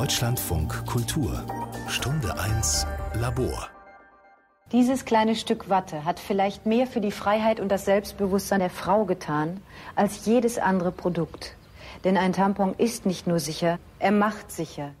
[0.00, 1.44] Deutschlandfunk Kultur
[1.86, 2.86] Stunde 1
[3.20, 3.68] Labor
[4.72, 9.04] dieses kleine Stück Watte hat vielleicht mehr für die Freiheit und das Selbstbewusstsein der Frau
[9.04, 9.60] getan
[9.96, 11.54] als jedes andere Produkt.
[12.04, 14.92] Denn ein Tampon ist nicht nur sicher, er macht sicher.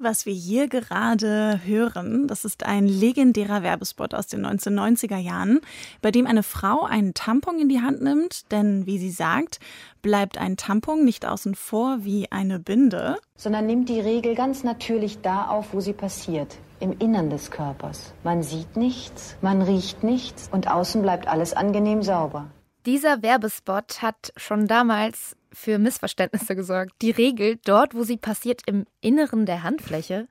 [0.00, 5.58] Was wir hier gerade hören, das ist ein legendärer Werbespot aus den 1990er Jahren,
[6.02, 9.58] bei dem eine Frau einen Tampon in die Hand nimmt, denn wie sie sagt,
[10.00, 15.20] bleibt ein Tampon nicht außen vor wie eine Binde, sondern nimmt die Regel ganz natürlich
[15.20, 18.14] da auf, wo sie passiert, im Innern des Körpers.
[18.22, 22.46] Man sieht nichts, man riecht nichts und außen bleibt alles angenehm sauber.
[22.88, 26.92] Dieser Werbespot hat schon damals für Missverständnisse gesorgt.
[27.02, 30.26] Die Regel, dort, wo sie passiert, im Inneren der Handfläche.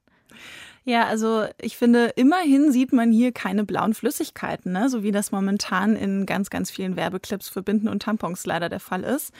[0.83, 4.89] Ja, also ich finde, immerhin sieht man hier keine blauen Flüssigkeiten, ne?
[4.89, 8.79] so wie das momentan in ganz, ganz vielen Werbeclips für Binden und Tampons leider der
[8.79, 9.31] Fall ist.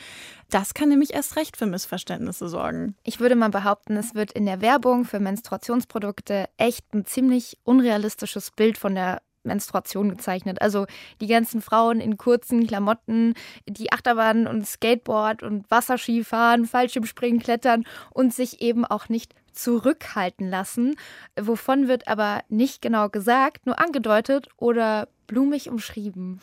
[0.52, 2.96] Das kann nämlich erst recht für Missverständnisse sorgen.
[3.04, 8.52] Ich würde mal behaupten, es wird in der Werbung für Menstruationsprodukte echt ein ziemlich unrealistisches
[8.52, 10.62] Bild von der Menstruation gezeichnet.
[10.62, 10.86] Also
[11.22, 13.34] die ganzen Frauen in kurzen Klamotten,
[13.68, 20.50] die Achterbahn und Skateboard und Wasserski fahren, Fallschirmspringen, klettern und sich eben auch nicht zurückhalten
[20.50, 20.96] lassen.
[21.40, 26.40] Wovon wird aber nicht genau gesagt, nur angedeutet oder blumig umschrieben.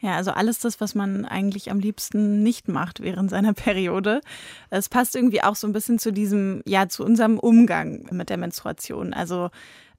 [0.00, 4.20] Ja, also alles das, was man eigentlich am liebsten nicht macht während seiner Periode.
[4.70, 8.36] Es passt irgendwie auch so ein bisschen zu diesem, ja, zu unserem Umgang mit der
[8.36, 9.12] Menstruation.
[9.12, 9.50] Also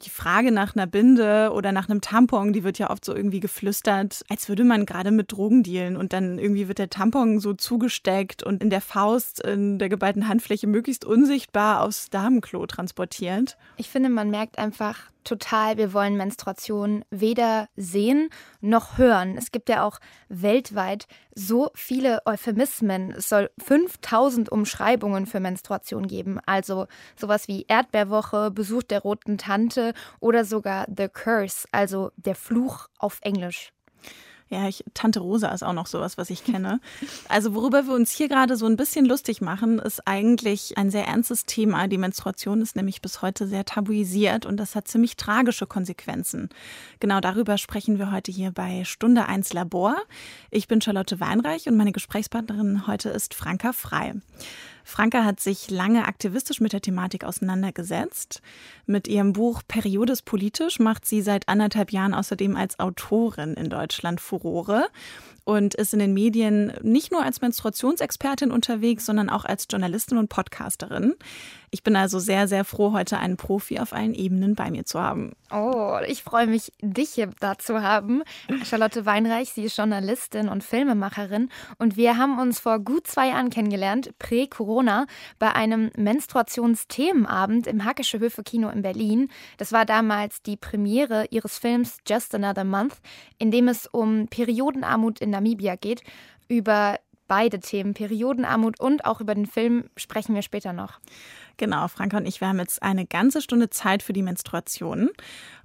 [0.01, 3.39] die Frage nach einer Binde oder nach einem Tampon, die wird ja oft so irgendwie
[3.39, 7.53] geflüstert, als würde man gerade mit Drogen dealen und dann irgendwie wird der Tampon so
[7.53, 13.57] zugesteckt und in der Faust, in der geballten Handfläche möglichst unsichtbar aufs Damenklo transportiert.
[13.77, 19.37] Ich finde, man merkt einfach, total, wir wollen Menstruation weder sehen noch hören.
[19.37, 19.99] Es gibt ja auch
[20.29, 23.11] weltweit so viele Euphemismen.
[23.11, 26.39] Es soll 5000 Umschreibungen für Menstruation geben.
[26.45, 32.87] Also sowas wie Erdbeerwoche, Besuch der roten Tante oder sogar The Curse, also der Fluch
[32.97, 33.71] auf Englisch.
[34.51, 36.81] Ja, ich, Tante Rosa ist auch noch sowas, was ich kenne.
[37.29, 41.07] Also worüber wir uns hier gerade so ein bisschen lustig machen, ist eigentlich ein sehr
[41.07, 41.87] ernstes Thema.
[41.87, 46.49] Die Menstruation ist nämlich bis heute sehr tabuisiert und das hat ziemlich tragische Konsequenzen.
[46.99, 49.95] Genau darüber sprechen wir heute hier bei Stunde 1 Labor.
[50.49, 54.15] Ich bin Charlotte Weinreich und meine Gesprächspartnerin heute ist Franka Frei.
[54.83, 58.41] Franka hat sich lange aktivistisch mit der Thematik auseinandergesetzt.
[58.85, 64.21] Mit ihrem Buch Periodes politisch macht sie seit anderthalb Jahren außerdem als Autorin in Deutschland
[64.21, 64.87] Furore
[65.43, 70.29] und ist in den Medien nicht nur als Menstruationsexpertin unterwegs, sondern auch als Journalistin und
[70.29, 71.15] Podcasterin.
[71.73, 74.99] Ich bin also sehr, sehr froh, heute einen Profi auf allen Ebenen bei mir zu
[74.99, 75.31] haben.
[75.51, 78.23] Oh, ich freue mich, dich hier da zu haben.
[78.65, 83.49] Charlotte Weinreich, sie ist Journalistin und Filmemacherin und wir haben uns vor gut zwei Jahren
[83.49, 85.05] kennengelernt, prä-Corona,
[85.39, 89.29] bei einem Menstruationsthemenabend im Hackische Höfe Kino in Berlin.
[89.55, 92.95] Das war damals die Premiere ihres Films Just Another Month,
[93.37, 96.01] in dem es um Periodenarmut in Namibia geht.
[96.49, 96.97] Über
[97.31, 100.99] beide Themen, Periodenarmut und auch über den Film, sprechen wir später noch.
[101.55, 105.09] Genau, Franka und ich, wir haben jetzt eine ganze Stunde Zeit für die Menstruation.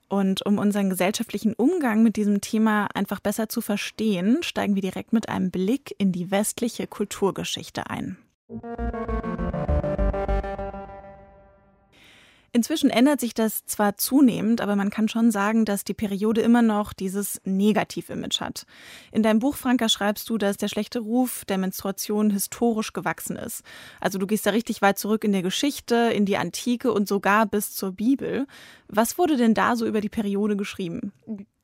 [0.09, 5.13] Und um unseren gesellschaftlichen Umgang mit diesem Thema einfach besser zu verstehen, steigen wir direkt
[5.13, 8.17] mit einem Blick in die westliche Kulturgeschichte ein.
[12.57, 16.63] Inzwischen ändert sich das zwar zunehmend, aber man kann schon sagen, dass die Periode immer
[16.63, 18.65] noch dieses Negativ-Image hat.
[19.13, 23.63] In deinem Buch, Franka, schreibst du, dass der schlechte Ruf der Menstruation historisch gewachsen ist.
[24.01, 27.45] Also du gehst da richtig weit zurück in der Geschichte, in die Antike und sogar
[27.45, 28.47] bis zur Bibel.
[28.89, 31.13] Was wurde denn da so über die Periode geschrieben?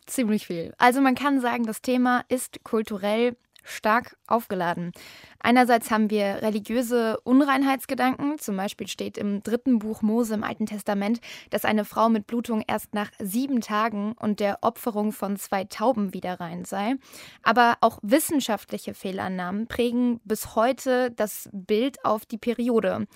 [0.04, 0.74] Ziemlich viel.
[0.76, 4.92] Also man kann sagen, das Thema ist kulturell stark aufgeladen.
[5.40, 8.38] Einerseits haben wir religiöse Unreinheitsgedanken.
[8.38, 12.62] Zum Beispiel steht im dritten Buch Mose im Alten Testament, dass eine Frau mit Blutung
[12.66, 16.94] erst nach sieben Tagen und der Opferung von zwei Tauben wieder rein sei.
[17.42, 23.06] Aber auch wissenschaftliche Fehlannahmen prägen bis heute das Bild auf die Periode.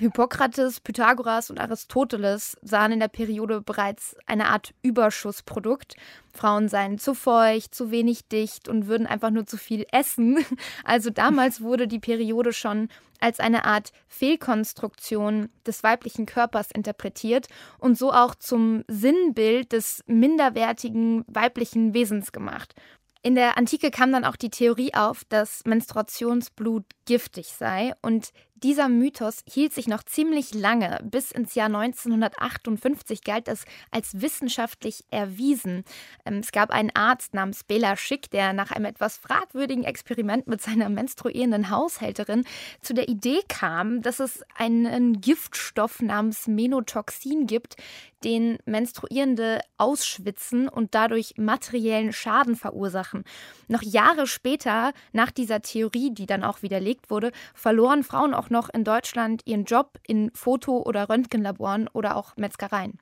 [0.00, 5.94] Hippokrates, Pythagoras und Aristoteles sahen in der Periode bereits eine Art Überschussprodukt.
[6.32, 10.44] Frauen seien zu feucht, zu wenig dicht und würden einfach nur zu viel essen.
[10.84, 12.88] Also damals wurde die Periode schon
[13.20, 17.46] als eine Art Fehlkonstruktion des weiblichen Körpers interpretiert
[17.78, 22.74] und so auch zum Sinnbild des minderwertigen weiblichen Wesens gemacht.
[23.22, 28.88] In der Antike kam dann auch die Theorie auf, dass Menstruationsblut giftig sei und dieser
[28.88, 31.00] Mythos hielt sich noch ziemlich lange.
[31.02, 35.84] Bis ins Jahr 1958 galt es als wissenschaftlich erwiesen.
[36.24, 40.62] Ähm, es gab einen Arzt namens Bela Schick, der nach einem etwas fragwürdigen Experiment mit
[40.62, 42.44] seiner menstruierenden Haushälterin
[42.80, 47.76] zu der Idee kam, dass es einen Giftstoff namens Menotoxin gibt,
[48.24, 53.24] den Menstruierende ausschwitzen und dadurch materiellen Schaden verursachen.
[53.68, 58.68] Noch Jahre später, nach dieser Theorie, die dann auch widerlegt wurde, verloren Frauen auch noch
[58.68, 62.98] in Deutschland ihren Job in Foto- oder Röntgenlaboren oder auch Metzgereien.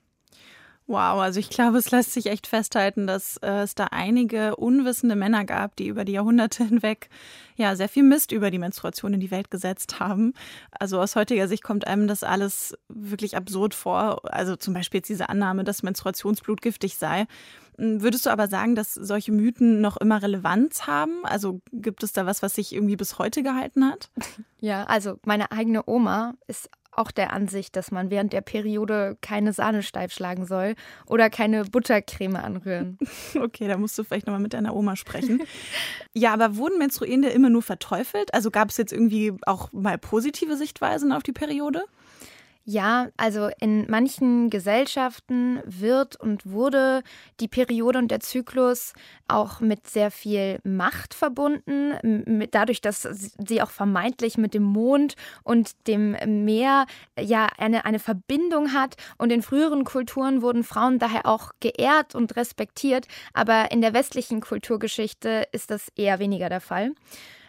[0.89, 5.15] Wow, also ich glaube, es lässt sich echt festhalten, dass äh, es da einige unwissende
[5.15, 7.09] Männer gab, die über die Jahrhunderte hinweg
[7.57, 10.35] ja sehr viel Mist über die Menstruation in die Welt gesetzt haben.
[10.73, 14.21] Also aus heutiger Sicht kommt einem das alles wirklich absurd vor.
[14.25, 17.27] Also zum Beispiel jetzt diese Annahme, dass Menstruationsblut giftig sei.
[17.79, 21.25] Hm, würdest du aber sagen, dass solche Mythen noch immer Relevanz haben?
[21.25, 24.11] Also gibt es da was, was sich irgendwie bis heute gehalten hat?
[24.65, 29.53] Ja, also meine eigene Oma ist auch der Ansicht, dass man während der Periode keine
[29.53, 30.75] Sahne steif schlagen soll
[31.07, 32.99] oder keine Buttercreme anrühren.
[33.35, 35.43] Okay, da musst du vielleicht nochmal mit deiner Oma sprechen.
[36.15, 38.33] ja, aber wurden Menstruierende immer nur verteufelt?
[38.35, 41.85] Also gab es jetzt irgendwie auch mal positive Sichtweisen auf die Periode?
[42.65, 47.03] Ja, also in manchen Gesellschaften wird und wurde
[47.41, 48.93] die Periode und der Zyklus
[49.27, 55.73] auch mit sehr viel Macht verbunden, dadurch, dass sie auch vermeintlich mit dem Mond und
[55.89, 56.13] dem
[56.45, 56.87] Meer
[57.19, 58.95] ja eine, eine Verbindung hat.
[59.19, 64.41] Und in früheren Kulturen wurden Frauen daher auch geehrt und respektiert, aber in der westlichen
[64.41, 66.93] Kulturgeschichte ist das eher weniger der Fall.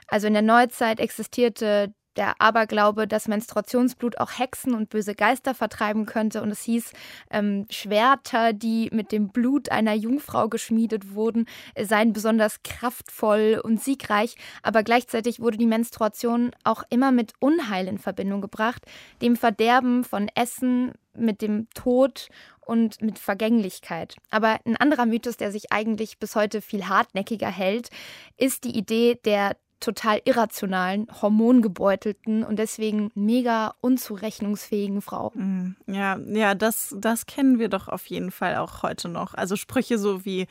[0.08, 6.06] Also in der Neuzeit existierte der Aberglaube, dass Menstruationsblut auch Hexen und böse Geister vertreiben
[6.06, 6.42] könnte.
[6.42, 6.92] Und es hieß,
[7.32, 11.46] ähm, Schwerter, die mit dem Blut einer Jungfrau geschmiedet wurden,
[11.80, 14.36] seien besonders kraftvoll und siegreich.
[14.62, 18.86] Aber gleichzeitig wurde die Menstruation auch immer mit Unheil in Verbindung gebracht,
[19.22, 22.30] dem Verderben von Essen, mit dem Tod
[22.60, 24.16] und mit Vergänglichkeit.
[24.30, 27.90] Aber ein anderer Mythos, der sich eigentlich bis heute viel hartnäckiger hält,
[28.38, 35.32] ist die Idee der total irrationalen, hormongebeutelten und deswegen mega unzurechnungsfähigen Frau.
[35.36, 39.34] Mm, ja, ja, das, das kennen wir doch auf jeden Fall auch heute noch.
[39.34, 40.48] Also Sprüche so wie,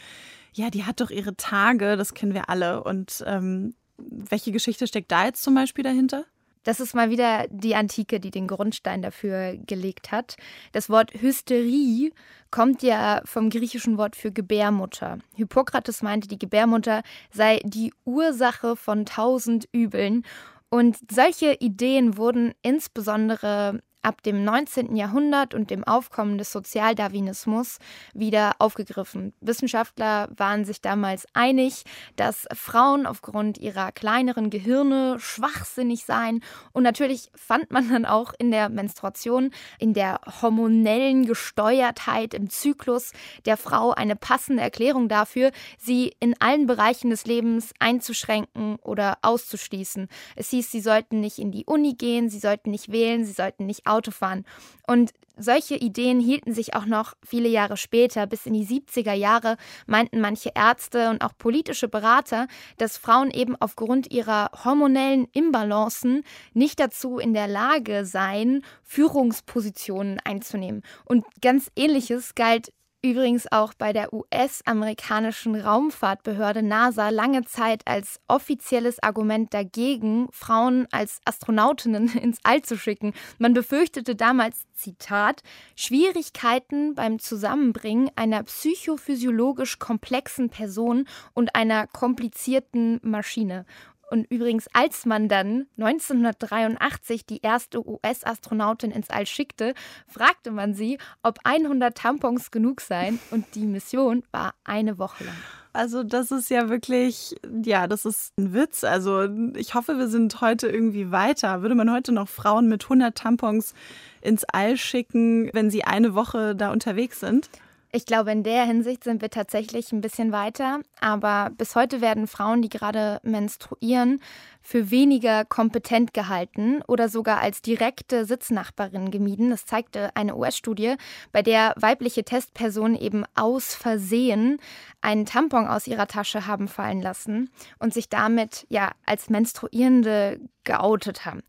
[0.53, 2.85] ja, die hat doch ihre Tage, das kennen wir alle.
[2.85, 6.25] Und ähm, welche Geschichte steckt da jetzt zum Beispiel dahinter?
[6.65, 10.37] Das ist mal wieder die Antike, die den Grundstein dafür gelegt hat.
[10.73, 12.13] Das Wort Hysterie
[12.51, 15.19] kommt ja vom griechischen Wort für Gebärmutter.
[15.35, 20.25] Hippokrates meinte, die Gebärmutter sei die Ursache von tausend Übeln.
[20.69, 24.97] Und solche Ideen wurden insbesondere ab dem 19.
[24.97, 27.79] Jahrhundert und dem Aufkommen des Sozialdarwinismus
[28.15, 29.33] wieder aufgegriffen.
[29.41, 31.85] Wissenschaftler waren sich damals einig,
[32.17, 38.51] dass Frauen aufgrund ihrer kleineren Gehirne schwachsinnig seien und natürlich fand man dann auch in
[38.51, 43.13] der Menstruation, in der hormonellen Gesteuertheit im Zyklus
[43.47, 50.09] der Frau eine passende Erklärung dafür, sie in allen Bereichen des Lebens einzuschränken oder auszuschließen.
[50.37, 53.67] Es hieß, sie sollten nicht in die Uni gehen, sie sollten nicht wählen, sie sollten
[53.67, 54.45] nicht Autofahren.
[54.87, 58.27] Und solche Ideen hielten sich auch noch viele Jahre später.
[58.27, 59.57] Bis in die 70er Jahre
[59.87, 62.47] meinten manche Ärzte und auch politische Berater,
[62.79, 66.23] dass Frauen eben aufgrund ihrer hormonellen Imbalancen
[66.53, 70.83] nicht dazu in der Lage seien, Führungspositionen einzunehmen.
[71.05, 72.73] Und ganz ähnliches galt
[73.03, 81.21] übrigens auch bei der US-amerikanischen Raumfahrtbehörde NASA lange Zeit als offizielles Argument dagegen, Frauen als
[81.25, 83.13] Astronautinnen ins All zu schicken.
[83.39, 85.43] Man befürchtete damals, Zitat,
[85.77, 93.65] Schwierigkeiten beim Zusammenbringen einer psychophysiologisch komplexen Person und einer komplizierten Maschine.
[94.13, 99.73] Und übrigens, als man dann 1983 die erste US-Astronautin ins All schickte,
[100.07, 103.19] fragte man sie, ob 100 Tampons genug seien.
[103.31, 105.35] Und die Mission war eine Woche lang.
[105.73, 108.85] Also das ist ja wirklich, ja, das ist ein Witz.
[108.85, 109.27] Also
[109.57, 111.63] ich hoffe, wir sind heute irgendwie weiter.
[111.63, 113.73] Würde man heute noch Frauen mit 100 Tampons
[114.21, 117.49] ins All schicken, wenn sie eine Woche da unterwegs sind?
[117.95, 120.81] Ich glaube, in der Hinsicht sind wir tatsächlich ein bisschen weiter.
[120.99, 124.23] Aber bis heute werden Frauen, die gerade menstruieren,
[124.63, 129.51] für weniger kompetent gehalten oder sogar als direkte Sitznachbarin gemieden.
[129.51, 130.95] Das zeigte eine US-Studie,
[131.33, 134.59] bei der weibliche Testpersonen eben aus Versehen
[135.03, 141.27] einen Tampon aus ihrer Tasche haben fallen lassen und sich damit ja als Menstruierende geoutet
[141.27, 141.43] haben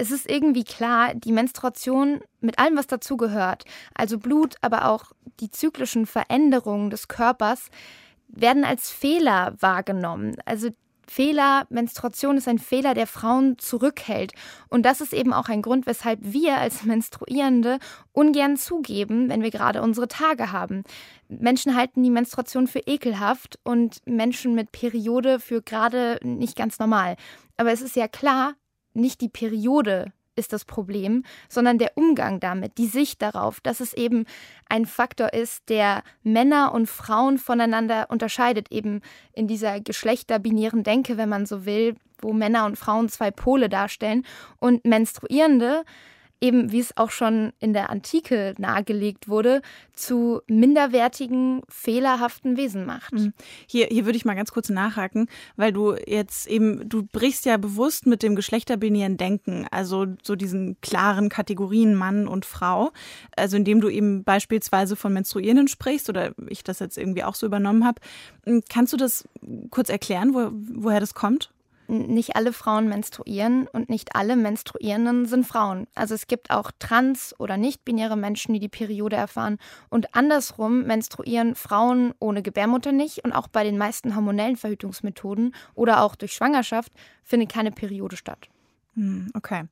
[0.00, 3.64] es ist irgendwie klar, die Menstruation mit allem, was dazugehört,
[3.94, 7.68] also Blut, aber auch die zyklischen Veränderungen des Körpers,
[8.28, 10.36] werden als Fehler wahrgenommen.
[10.46, 10.70] Also
[11.06, 14.32] Fehler, Menstruation ist ein Fehler, der Frauen zurückhält.
[14.68, 17.78] Und das ist eben auch ein Grund, weshalb wir als Menstruierende
[18.12, 20.84] ungern zugeben, wenn wir gerade unsere Tage haben.
[21.28, 27.16] Menschen halten die Menstruation für ekelhaft und Menschen mit Periode für gerade nicht ganz normal.
[27.56, 28.54] Aber es ist ja klar,
[28.94, 33.92] nicht die Periode ist das Problem, sondern der Umgang damit, die Sicht darauf, dass es
[33.94, 34.24] eben
[34.68, 39.00] ein Faktor ist, der Männer und Frauen voneinander unterscheidet, eben
[39.32, 44.24] in dieser geschlechterbinären Denke, wenn man so will, wo Männer und Frauen zwei Pole darstellen.
[44.58, 45.84] Und Menstruierende
[46.40, 49.60] eben, wie es auch schon in der Antike nahegelegt wurde,
[49.92, 53.12] zu minderwertigen, fehlerhaften Wesen macht.
[53.12, 53.34] Mhm.
[53.66, 57.58] Hier, hier würde ich mal ganz kurz nachhaken, weil du jetzt eben, du brichst ja
[57.58, 62.92] bewusst mit dem geschlechterbinären Denken, also so diesen klaren Kategorien Mann und Frau,
[63.36, 67.46] also indem du eben beispielsweise von Menstruierenden sprichst oder ich das jetzt irgendwie auch so
[67.46, 68.00] übernommen habe.
[68.70, 69.28] Kannst du das
[69.70, 71.50] kurz erklären, wo, woher das kommt?
[71.90, 75.86] Nicht alle Frauen menstruieren und nicht alle Menstruierenden sind Frauen.
[75.94, 79.58] Also es gibt auch trans- oder nicht-binäre Menschen, die die Periode erfahren.
[79.88, 83.24] Und andersrum menstruieren Frauen ohne Gebärmutter nicht.
[83.24, 86.92] Und auch bei den meisten hormonellen Verhütungsmethoden oder auch durch Schwangerschaft
[87.24, 88.48] findet keine Periode statt.
[88.94, 89.64] Hm, okay.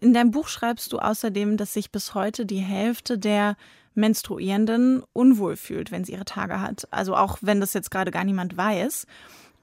[0.00, 3.56] In deinem Buch schreibst du außerdem, dass sich bis heute die Hälfte der
[3.94, 6.88] Menstruierenden unwohl fühlt, wenn sie ihre Tage hat.
[6.90, 9.06] Also auch wenn das jetzt gerade gar niemand weiß.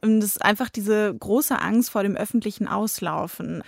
[0.02, 3.64] Und es ist einfach diese große Angst vor dem öffentlichen Auslaufen.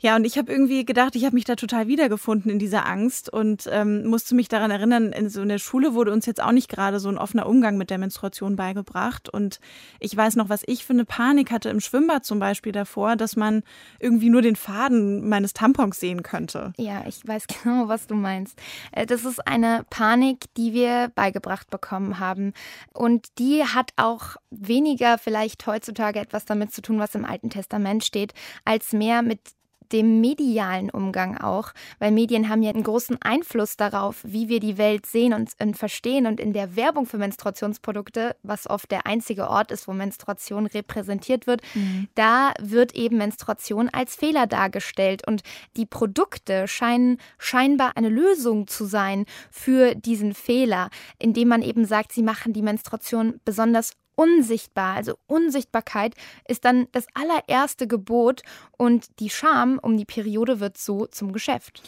[0.00, 3.30] Ja, und ich habe irgendwie gedacht, ich habe mich da total wiedergefunden in dieser Angst
[3.30, 6.52] und ähm, musste mich daran erinnern, in so in der Schule wurde uns jetzt auch
[6.52, 9.28] nicht gerade so ein offener Umgang mit der Menstruation beigebracht.
[9.28, 9.60] Und
[9.98, 13.36] ich weiß noch, was ich für eine Panik hatte im Schwimmbad zum Beispiel davor, dass
[13.36, 13.62] man
[13.98, 16.72] irgendwie nur den Faden meines Tampons sehen könnte.
[16.78, 18.58] Ja, ich weiß genau, was du meinst.
[18.92, 22.54] Äh, das ist eine Panik, die wir beigebracht bekommen haben.
[22.94, 28.04] Und die hat auch weniger vielleicht heutzutage etwas damit zu tun, was im Alten Testament
[28.04, 28.32] steht,
[28.64, 29.40] als mehr mit
[29.92, 34.78] dem medialen Umgang auch, weil Medien haben ja einen großen Einfluss darauf, wie wir die
[34.78, 36.26] Welt sehen und, und verstehen.
[36.26, 41.46] Und in der Werbung für Menstruationsprodukte, was oft der einzige Ort ist, wo Menstruation repräsentiert
[41.46, 42.08] wird, mhm.
[42.14, 45.26] da wird eben Menstruation als Fehler dargestellt.
[45.26, 45.42] Und
[45.76, 52.12] die Produkte scheinen scheinbar eine Lösung zu sein für diesen Fehler, indem man eben sagt,
[52.12, 54.96] sie machen die Menstruation besonders unsichtbar.
[54.96, 56.14] Also Unsichtbarkeit
[56.46, 58.42] ist dann das allererste Gebot
[58.76, 61.82] und die Scham um die Periode wird so zum Geschäft.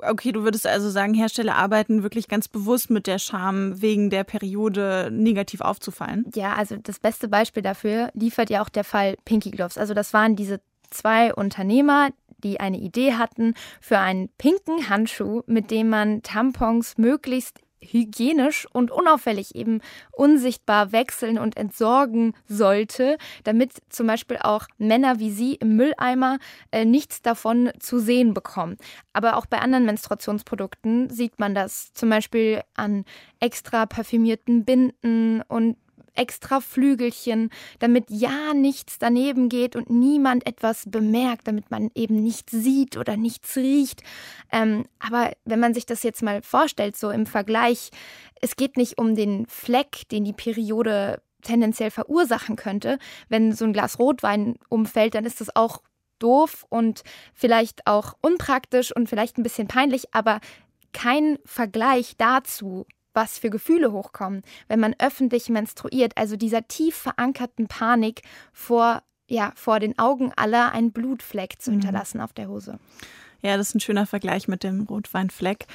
[0.00, 4.24] Okay, du würdest also sagen, Hersteller arbeiten wirklich ganz bewusst mit der Scham wegen der
[4.24, 6.24] Periode negativ aufzufallen?
[6.34, 9.76] Ja, also das beste Beispiel dafür liefert ja auch der Fall Pinky Gloves.
[9.76, 15.70] Also das waren diese zwei Unternehmer, die eine Idee hatten für einen pinken Handschuh, mit
[15.70, 17.58] dem man Tampons möglichst
[17.90, 19.80] hygienisch und unauffällig eben
[20.12, 26.38] unsichtbar wechseln und entsorgen sollte, damit zum Beispiel auch Männer wie sie im Mülleimer
[26.72, 28.76] äh, nichts davon zu sehen bekommen.
[29.12, 33.04] Aber auch bei anderen Menstruationsprodukten sieht man das zum Beispiel an
[33.40, 35.76] extra parfümierten Binden und
[36.14, 42.52] extra Flügelchen, damit ja nichts daneben geht und niemand etwas bemerkt, damit man eben nichts
[42.52, 44.02] sieht oder nichts riecht.
[44.52, 47.90] Ähm, aber wenn man sich das jetzt mal vorstellt, so im Vergleich,
[48.40, 52.98] es geht nicht um den Fleck, den die Periode tendenziell verursachen könnte.
[53.28, 55.82] Wenn so ein Glas Rotwein umfällt, dann ist das auch
[56.18, 57.02] doof und
[57.34, 60.40] vielleicht auch unpraktisch und vielleicht ein bisschen peinlich, aber
[60.92, 67.68] kein Vergleich dazu, was für Gefühle hochkommen, wenn man öffentlich menstruiert, also dieser tief verankerten
[67.68, 71.80] Panik vor, ja, vor den Augen aller einen Blutfleck zu mhm.
[71.80, 72.24] hinterlassen mhm.
[72.24, 72.78] auf der Hose.
[73.44, 75.66] Ja, das ist ein schöner Vergleich mit dem Rotweinfleck.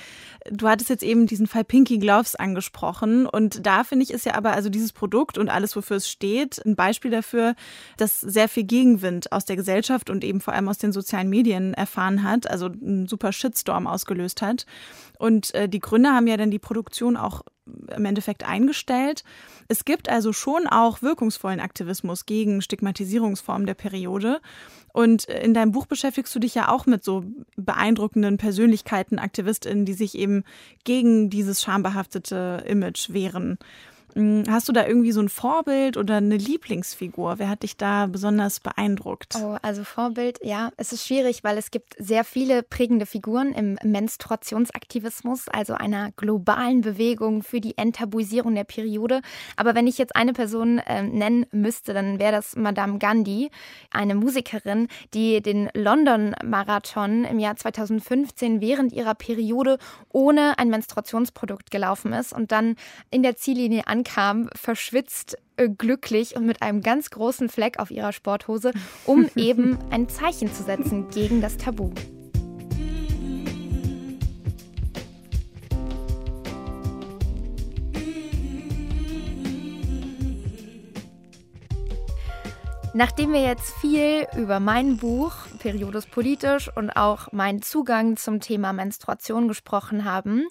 [0.50, 4.34] Du hattest jetzt eben diesen Fall Pinky Gloves angesprochen und da finde ich ist ja
[4.34, 7.54] aber also dieses Produkt und alles, wofür es steht, ein Beispiel dafür,
[7.98, 11.76] dass sehr viel Gegenwind aus der Gesellschaft und eben vor allem aus den sozialen Medien
[11.76, 14.66] erfahren hat, also einen super Shitstorm ausgelöst hat.
[15.20, 17.44] Und äh, die Gründer haben ja dann die Produktion auch
[17.96, 19.24] im Endeffekt eingestellt.
[19.68, 24.42] Es gibt also schon auch wirkungsvollen Aktivismus gegen Stigmatisierungsformen der Periode.
[24.92, 27.24] Und in deinem Buch beschäftigst du dich ja auch mit so
[27.56, 30.44] beeindruckenden Persönlichkeiten, AktivistInnen, die sich eben
[30.84, 33.60] gegen dieses schambehaftete Image wehren.
[34.14, 37.38] Hm, hast du da irgendwie so ein Vorbild oder eine Lieblingsfigur?
[37.38, 39.36] Wer hat dich da besonders beeindruckt?
[39.42, 43.78] Oh, also Vorbild, ja, es ist schwierig, weil es gibt sehr viele prägende Figuren im
[43.84, 49.22] Menstruationsaktivismus, also einer globalen Bewegung für die Enttabuisierung der Periode.
[49.56, 53.52] Aber wenn ich jetzt eine Person äh, nennen müsste, dann wäre das Madame Gandhi,
[53.92, 59.78] eine Musikerin, die den London-Marathon im Jahr 2015 während ihrer Periode
[60.10, 62.76] ohne ein Menstruationsprodukt gelaufen ist und dann
[63.12, 67.92] in der Ziellinie an ankam, verschwitzt, äh, glücklich und mit einem ganz großen Fleck auf
[67.92, 68.72] ihrer Sporthose,
[69.06, 71.92] um eben ein Zeichen zu setzen gegen das Tabu.
[82.94, 88.74] Nachdem wir jetzt viel über mein Buch Periodus politisch und auch meinen Zugang zum Thema
[88.74, 90.48] Menstruation gesprochen haben,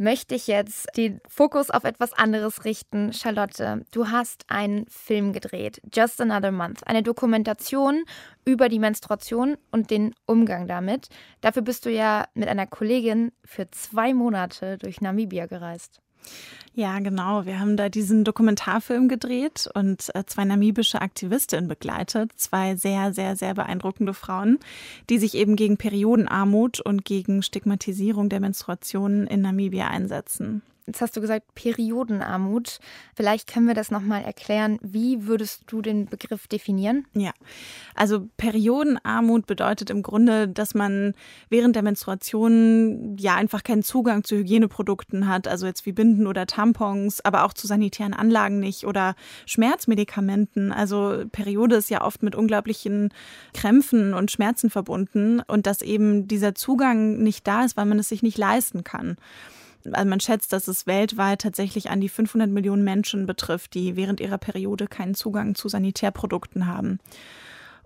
[0.00, 3.12] möchte ich jetzt den Fokus auf etwas anderes richten.
[3.12, 8.04] Charlotte, du hast einen Film gedreht, Just Another Month, eine Dokumentation
[8.46, 11.08] über die Menstruation und den Umgang damit.
[11.42, 16.00] Dafür bist du ja mit einer Kollegin für zwei Monate durch Namibia gereist.
[16.74, 17.46] Ja, genau.
[17.46, 22.30] Wir haben da diesen Dokumentarfilm gedreht und äh, zwei namibische Aktivistinnen begleitet.
[22.36, 24.58] Zwei sehr, sehr, sehr beeindruckende Frauen,
[25.10, 30.62] die sich eben gegen Periodenarmut und gegen Stigmatisierung der Menstruation in Namibia einsetzen.
[30.90, 32.80] Jetzt hast du gesagt Periodenarmut.
[33.14, 34.76] Vielleicht können wir das nochmal erklären.
[34.82, 37.06] Wie würdest du den Begriff definieren?
[37.14, 37.30] Ja,
[37.94, 41.14] also Periodenarmut bedeutet im Grunde, dass man
[41.48, 46.46] während der Menstruation ja einfach keinen Zugang zu Hygieneprodukten hat, also jetzt wie Binden oder
[46.46, 49.14] Tampons, aber auch zu sanitären Anlagen nicht oder
[49.46, 50.72] Schmerzmedikamenten.
[50.72, 53.14] Also Periode ist ja oft mit unglaublichen
[53.54, 58.08] Krämpfen und Schmerzen verbunden und dass eben dieser Zugang nicht da ist, weil man es
[58.08, 59.16] sich nicht leisten kann.
[59.90, 64.20] Also man schätzt, dass es weltweit tatsächlich an die 500 Millionen Menschen betrifft, die während
[64.20, 66.98] ihrer Periode keinen Zugang zu Sanitärprodukten haben.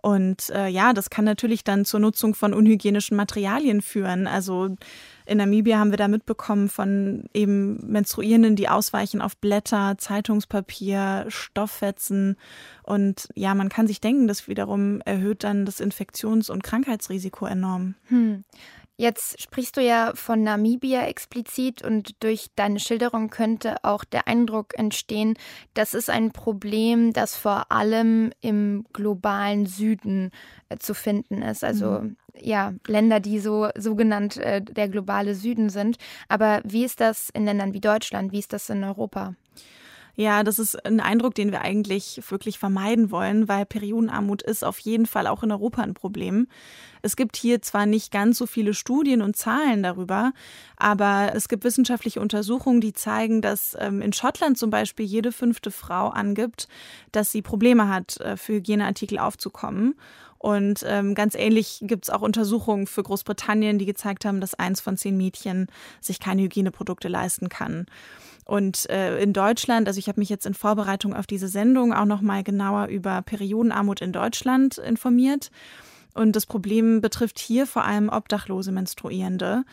[0.05, 4.27] Und äh, ja, das kann natürlich dann zur Nutzung von unhygienischen Materialien führen.
[4.27, 4.77] Also
[5.25, 12.37] in Namibia haben wir da mitbekommen von eben Menstruierenden, die ausweichen auf Blätter, Zeitungspapier, Stofffetzen.
[12.83, 17.95] Und ja, man kann sich denken, das wiederum erhöht dann das Infektions- und Krankheitsrisiko enorm.
[18.09, 18.45] Hm.
[18.97, 24.79] Jetzt sprichst du ja von Namibia explizit und durch deine Schilderung könnte auch der Eindruck
[24.79, 25.35] entstehen,
[25.75, 30.31] das ist ein Problem, das vor allem im globalen Süden
[30.69, 31.65] äh, zu finden ist.
[31.65, 32.17] Also mhm.
[32.39, 35.97] ja, Länder, die so sogenannt äh, der globale Süden sind.
[36.29, 38.31] Aber wie ist das in Ländern wie Deutschland?
[38.31, 39.35] Wie ist das in Europa?
[40.17, 44.79] Ja, das ist ein Eindruck, den wir eigentlich wirklich vermeiden wollen, weil Periodenarmut ist auf
[44.79, 46.47] jeden Fall auch in Europa ein Problem.
[47.03, 50.33] Es gibt hier zwar nicht ganz so viele Studien und Zahlen darüber,
[50.77, 55.71] aber es gibt wissenschaftliche Untersuchungen, die zeigen, dass ähm, in Schottland zum Beispiel jede fünfte
[55.73, 56.69] Frau angibt,
[57.11, 59.97] dass sie Probleme hat, äh, für Hygieneartikel aufzukommen.
[60.39, 64.81] Und ähm, ganz ähnlich gibt es auch Untersuchungen für Großbritannien, die gezeigt haben, dass eins
[64.81, 65.69] von zehn Mädchen
[66.03, 67.87] sich keine Hygieneprodukte leisten kann.
[68.45, 72.05] Und äh, in Deutschland, also ich habe mich jetzt in Vorbereitung auf diese Sendung auch
[72.05, 75.51] noch mal genauer über Periodenarmut in Deutschland informiert.
[76.15, 79.65] Und das Problem betrifft hier vor allem obdachlose Menstruierende.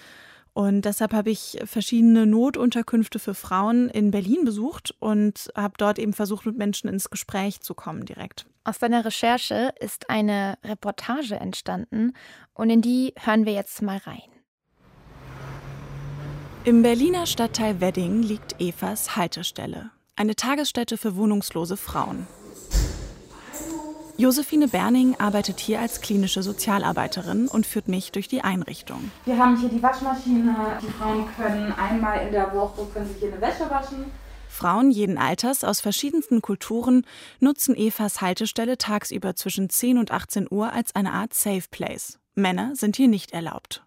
[0.53, 6.13] Und deshalb habe ich verschiedene Notunterkünfte für Frauen in Berlin besucht und habe dort eben
[6.13, 8.45] versucht, mit Menschen ins Gespräch zu kommen direkt.
[8.63, 12.13] Aus deiner Recherche ist eine Reportage entstanden
[12.53, 14.21] und in die hören wir jetzt mal rein.
[16.63, 22.27] Im Berliner Stadtteil Wedding liegt Evas Haltestelle, eine Tagesstätte für wohnungslose Frauen.
[24.15, 29.09] Josephine Berning arbeitet hier als klinische Sozialarbeiterin und führt mich durch die Einrichtung.
[29.25, 30.55] Wir haben hier die Waschmaschine.
[30.83, 34.05] Die Frauen können einmal in der Woche können sich hier eine Wäsche waschen.
[34.47, 37.07] Frauen jeden Alters aus verschiedensten Kulturen
[37.39, 42.19] nutzen Evas Haltestelle tagsüber zwischen 10 und 18 Uhr als eine Art Safe Place.
[42.35, 43.83] Männer sind hier nicht erlaubt.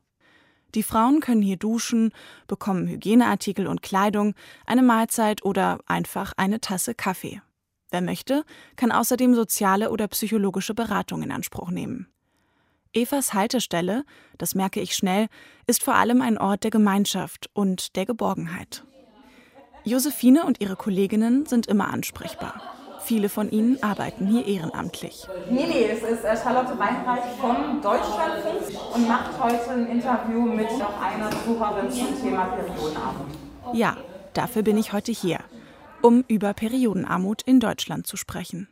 [0.75, 2.13] Die Frauen können hier duschen,
[2.49, 4.35] bekommen Hygieneartikel und Kleidung,
[4.67, 7.41] eine Mahlzeit oder einfach eine Tasse Kaffee.
[7.91, 12.09] Wer möchte, kann außerdem soziale oder psychologische Beratung in Anspruch nehmen.
[12.93, 14.05] Evas Haltestelle,
[14.39, 15.29] das merke ich schnell,
[15.67, 18.85] ist vor allem ein Ort der Gemeinschaft und der Geborgenheit.
[19.85, 22.61] Josephine und ihre Kolleginnen sind immer ansprechbar.
[23.05, 25.29] Viele von ihnen arbeiten hier ehrenamtlich.
[25.51, 30.71] Nee, nee, es ist äh, Charlotte Weinreich vom Deutschlandfunk und macht heute ein Interview mit
[30.79, 33.27] noch einer Besucherin zum Thema Periodenarmut.
[33.75, 33.99] Ja,
[34.33, 35.41] dafür bin ich heute hier,
[36.01, 38.69] um über Periodenarmut in Deutschland zu sprechen.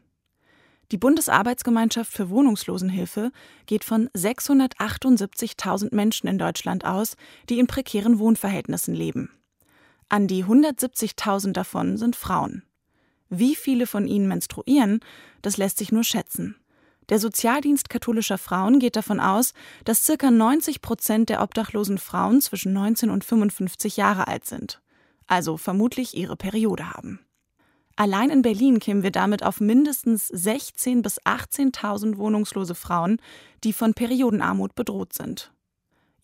[0.93, 3.33] Die Bundesarbeitsgemeinschaft für Wohnungslosenhilfe
[3.67, 7.17] geht von 678.000 Menschen in Deutschland aus,
[7.51, 9.31] die in prekären Wohnverhältnissen leben.
[10.09, 12.63] An die 170.000 davon sind Frauen.
[13.35, 15.01] Wie viele von ihnen menstruieren,
[15.41, 16.55] das lässt sich nur schätzen.
[17.09, 19.55] Der Sozialdienst katholischer Frauen geht davon aus,
[19.87, 20.31] dass ca.
[20.31, 24.83] 90 Prozent der obdachlosen Frauen zwischen 19 und 55 Jahre alt sind,
[25.29, 27.21] also vermutlich ihre Periode haben.
[27.97, 33.17] Allein in Berlin kämen wir damit auf mindestens 16.000 bis 18.000 wohnungslose Frauen,
[33.65, 35.55] die von Periodenarmut bedroht sind.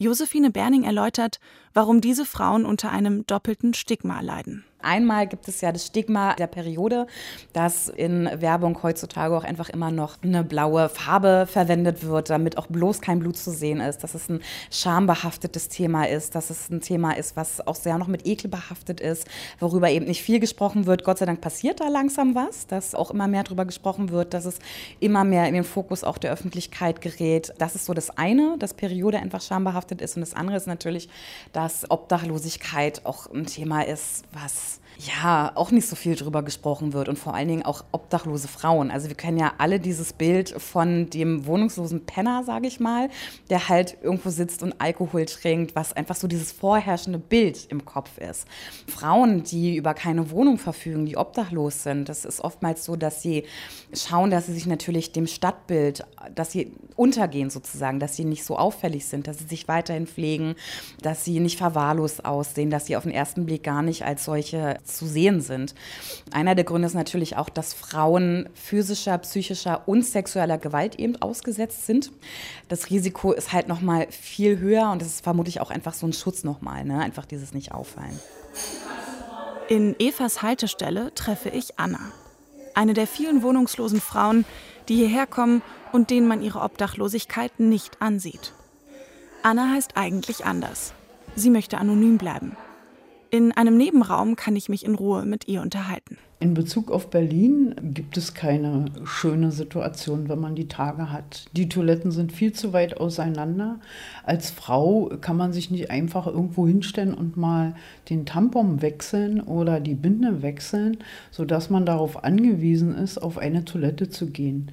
[0.01, 1.41] Josephine Berning erläutert,
[1.75, 4.65] warum diese Frauen unter einem doppelten Stigma leiden.
[4.81, 7.09] Einmal gibt es ja das Stigma der Periode,
[7.53, 12.69] dass in Werbung heutzutage auch einfach immer noch eine blaue Farbe verwendet wird, damit auch
[12.69, 16.81] bloß kein Blut zu sehen ist, dass es ein schambehaftetes Thema ist, dass es ein
[16.81, 19.27] Thema ist, was auch sehr noch mit Ekel behaftet ist,
[19.59, 21.03] worüber eben nicht viel gesprochen wird.
[21.03, 24.45] Gott sei Dank passiert da langsam was, dass auch immer mehr darüber gesprochen wird, dass
[24.45, 24.61] es
[25.01, 27.53] immer mehr in den Fokus auch der Öffentlichkeit gerät.
[27.59, 31.09] Das ist so das eine, dass Periode einfach schambehaftet ist und das andere ist natürlich,
[31.53, 37.09] dass Obdachlosigkeit auch ein Thema ist, was ja auch nicht so viel drüber gesprochen wird
[37.09, 38.91] und vor allen Dingen auch obdachlose Frauen.
[38.91, 43.09] Also wir kennen ja alle dieses Bild von dem wohnungslosen Penner, sage ich mal,
[43.49, 48.19] der halt irgendwo sitzt und Alkohol trinkt, was einfach so dieses vorherrschende Bild im Kopf
[48.19, 48.47] ist.
[48.89, 53.45] Frauen, die über keine Wohnung verfügen, die obdachlos sind, das ist oftmals so, dass sie
[53.95, 58.57] schauen, dass sie sich natürlich dem Stadtbild, dass sie untergehen sozusagen, dass sie nicht so
[58.59, 60.57] auffällig sind, dass sie sich weiterhin pflegen,
[61.03, 64.77] dass sie nicht verwahrlost aussehen, dass sie auf den ersten Blick gar nicht als solche
[64.89, 65.75] zu sehen sind.
[66.33, 71.87] Einer der Gründe ist natürlich auch, dass Frauen physischer, psychischer und sexueller Gewalt eben ausgesetzt
[71.87, 72.11] sind.
[72.69, 76.07] Das Risiko ist halt noch mal viel höher und das ist vermutlich auch einfach so
[76.07, 77.01] ein Schutz noch mal, ne?
[77.01, 78.19] einfach dieses nicht auffallen.
[79.69, 82.01] In Evas Haltestelle treffe ich Anna,
[82.75, 84.45] eine der vielen wohnungslosen Frauen,
[84.89, 88.55] die hierher kommen und denen man ihre Obdachlosigkeit nicht ansieht.
[89.43, 90.95] Anna heißt eigentlich anders.
[91.37, 92.57] Sie möchte anonym bleiben.
[93.31, 96.17] In einem Nebenraum kann ich mich in Ruhe mit ihr unterhalten.
[96.41, 101.45] In Bezug auf Berlin gibt es keine schöne Situation, wenn man die Tage hat.
[101.55, 103.81] Die Toiletten sind viel zu weit auseinander.
[104.25, 107.75] Als Frau kann man sich nicht einfach irgendwo hinstellen und mal
[108.09, 110.97] den Tampon wechseln oder die Binde wechseln,
[111.31, 114.71] sodass man darauf angewiesen ist, auf eine Toilette zu gehen.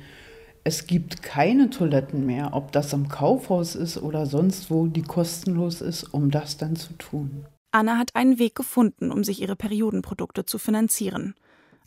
[0.63, 5.82] Es gibt keine Toiletten mehr, ob das im Kaufhaus ist oder sonst wo, die kostenlos
[5.82, 7.46] ist, um das dann zu tun.
[7.75, 11.35] Anna hat einen Weg gefunden, um sich ihre Periodenprodukte zu finanzieren.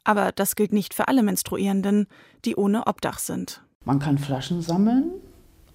[0.05, 2.09] Aber das gilt nicht für alle Menstruierenden,
[2.45, 3.63] die ohne Obdach sind.
[3.87, 5.13] Man kann Flaschen sammeln.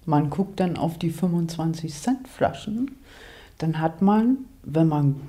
[0.06, 2.92] Man guckt dann auf die 25 Cent Flaschen.
[3.58, 5.20] Dann hat man, wenn man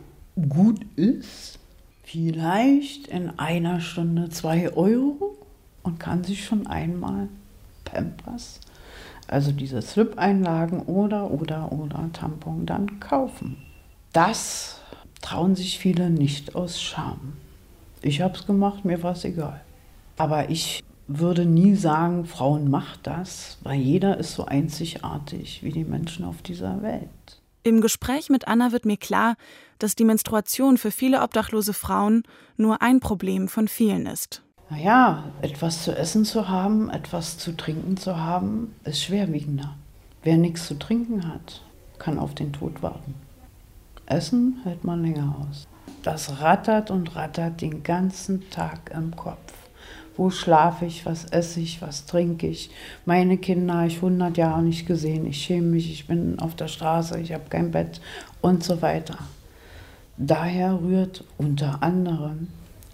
[0.50, 1.58] gut ist,
[2.04, 5.36] vielleicht in einer Stunde zwei Euro
[5.82, 7.30] und kann sich schon einmal
[7.86, 8.60] Pampers,
[9.28, 13.65] also diese Slip-Einlagen oder, oder, oder Tampon dann kaufen.
[14.16, 14.80] Das
[15.22, 17.34] trauen sich viele nicht aus Scham.
[18.02, 19.60] Ich habe es gemacht, mir war es egal.
[20.16, 25.84] Aber ich würde nie sagen, Frauen macht das, weil jeder ist so einzigartig wie die
[25.84, 27.42] Menschen auf dieser Welt.
[27.64, 29.36] Im Gespräch mit Anna wird mir klar,
[29.80, 32.24] dass die Menstruation für viele obdachlose Frauen
[32.56, 34.44] nur ein Problem von vielen ist.
[34.70, 39.76] Naja, etwas zu essen zu haben, etwas zu trinken zu haben, ist schwerwiegender.
[40.24, 41.64] Wer nichts zu trinken hat,
[42.00, 43.25] kann auf den Tod warten.
[44.06, 45.68] Essen hält man länger aus.
[46.04, 49.54] Das rattert und rattert den ganzen Tag im Kopf.
[50.18, 52.70] Wo schlafe ich, was esse ich, was trinke ich?
[53.06, 55.26] Meine Kinder habe ich 100 Jahre nicht gesehen.
[55.26, 58.00] Ich schäme mich, ich bin auf der Straße, ich habe kein Bett
[58.42, 59.18] und so weiter.
[60.18, 62.48] Daher rührt unter anderem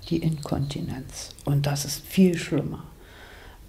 [0.09, 1.29] die Inkontinenz.
[1.45, 2.83] Und das ist viel schlimmer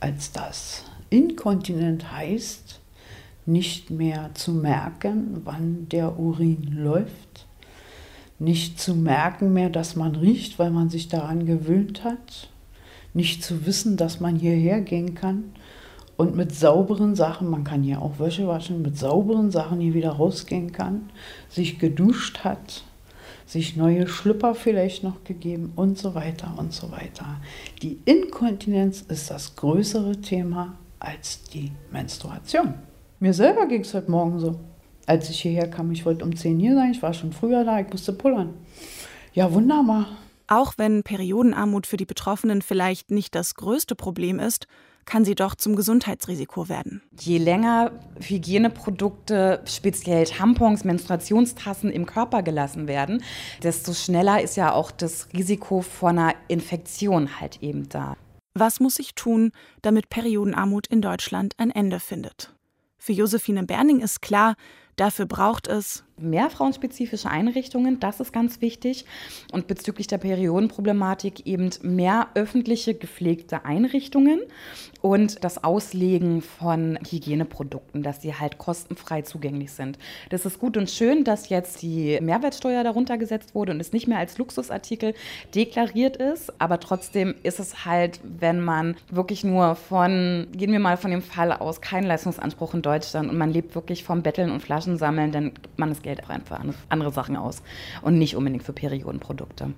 [0.01, 0.85] als das.
[1.11, 2.81] Inkontinent heißt,
[3.47, 7.47] nicht mehr zu merken, wann der Urin läuft,
[8.39, 12.49] nicht zu merken mehr, dass man riecht, weil man sich daran gewöhnt hat,
[13.15, 15.53] nicht zu wissen, dass man hierher gehen kann
[16.17, 20.13] und mit sauberen Sachen, man kann hier auch Wäsche waschen, mit sauberen Sachen hier wieder
[20.13, 21.11] rausgehen kann,
[21.49, 22.85] sich geduscht hat,
[23.47, 27.41] sich neue Schlüpper vielleicht noch gegeben und so weiter und so weiter.
[27.83, 32.75] Die Inkontinenz ist das größere Thema als die Menstruation.
[33.23, 34.59] Mir selber ging es heute Morgen so.
[35.07, 37.79] Als ich hierher kam, ich wollte um 10 hier sein, ich war schon früher da,
[37.79, 38.55] ich musste pullern.
[39.33, 40.09] Ja, wunderbar.
[40.49, 44.67] Auch wenn Periodenarmut für die Betroffenen vielleicht nicht das größte Problem ist,
[45.05, 47.01] kann sie doch zum Gesundheitsrisiko werden.
[47.17, 53.23] Je länger Hygieneprodukte, speziell Tampons, Menstruationstassen im Körper gelassen werden,
[53.63, 58.17] desto schneller ist ja auch das Risiko vor einer Infektion halt eben da.
[58.55, 62.53] Was muss ich tun, damit Periodenarmut in Deutschland ein Ende findet?
[63.05, 64.55] Für Josephine Berning ist klar,
[64.95, 69.05] dafür braucht es mehr frauenspezifische Einrichtungen, das ist ganz wichtig.
[69.53, 74.41] Und bezüglich der Periodenproblematik eben mehr öffentliche gepflegte Einrichtungen
[75.03, 79.99] und das Auslegen von Hygieneprodukten, dass sie halt kostenfrei zugänglich sind.
[80.31, 84.07] Das ist gut und schön, dass jetzt die Mehrwertsteuer darunter gesetzt wurde und es nicht
[84.07, 85.15] mehr als Luxusartikel
[85.55, 86.53] deklariert ist.
[86.61, 91.23] Aber trotzdem ist es halt, wenn man wirklich nur von, gehen wir mal von dem
[91.23, 95.55] Fall aus, keinen Leistungsanspruch in Deutschland und man lebt wirklich vom Betteln und Flaschensammeln, dann
[95.55, 97.63] gibt man das Geld auch einfach für andere Sachen aus
[98.03, 99.75] und nicht unbedingt für Periodenprodukte.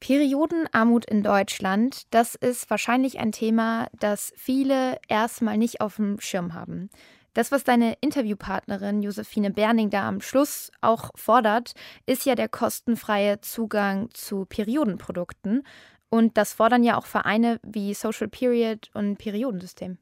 [0.00, 6.52] Periodenarmut in Deutschland, das ist wahrscheinlich ein Thema, das viele erstmal nicht auf dem Schirm
[6.52, 6.90] haben.
[7.32, 11.72] Das, was deine Interviewpartnerin Josephine Berning da am Schluss auch fordert,
[12.06, 15.64] ist ja der kostenfreie Zugang zu Periodenprodukten.
[16.10, 19.98] Und das fordern ja auch Vereine wie Social Period und Periodensystem.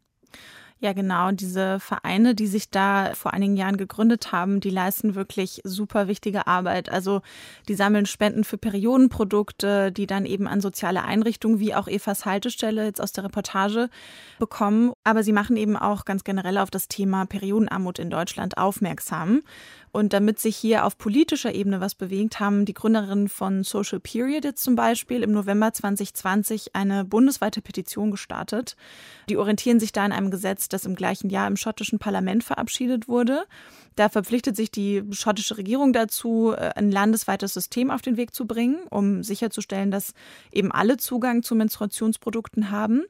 [0.82, 1.30] Ja, genau.
[1.30, 6.48] Diese Vereine, die sich da vor einigen Jahren gegründet haben, die leisten wirklich super wichtige
[6.48, 6.88] Arbeit.
[6.88, 7.22] Also
[7.68, 12.84] die sammeln Spenden für Periodenprodukte, die dann eben an soziale Einrichtungen wie auch Evas Haltestelle
[12.84, 13.90] jetzt aus der Reportage
[14.40, 14.92] bekommen.
[15.04, 19.42] Aber sie machen eben auch ganz generell auf das Thema Periodenarmut in Deutschland aufmerksam.
[19.92, 24.42] Und damit sich hier auf politischer Ebene was bewegt, haben die Gründerinnen von Social Period
[24.42, 28.74] jetzt zum Beispiel im November 2020 eine bundesweite Petition gestartet.
[29.28, 33.08] Die orientieren sich da an einem Gesetz, das im gleichen Jahr im schottischen Parlament verabschiedet
[33.08, 33.44] wurde.
[33.96, 38.46] Da verpflichtet sich die schottische Regierung dazu, äh, ein landesweites System auf den Weg zu
[38.46, 40.14] bringen, um sicherzustellen, dass
[40.50, 43.04] eben alle Zugang zu Menstruationsprodukten haben.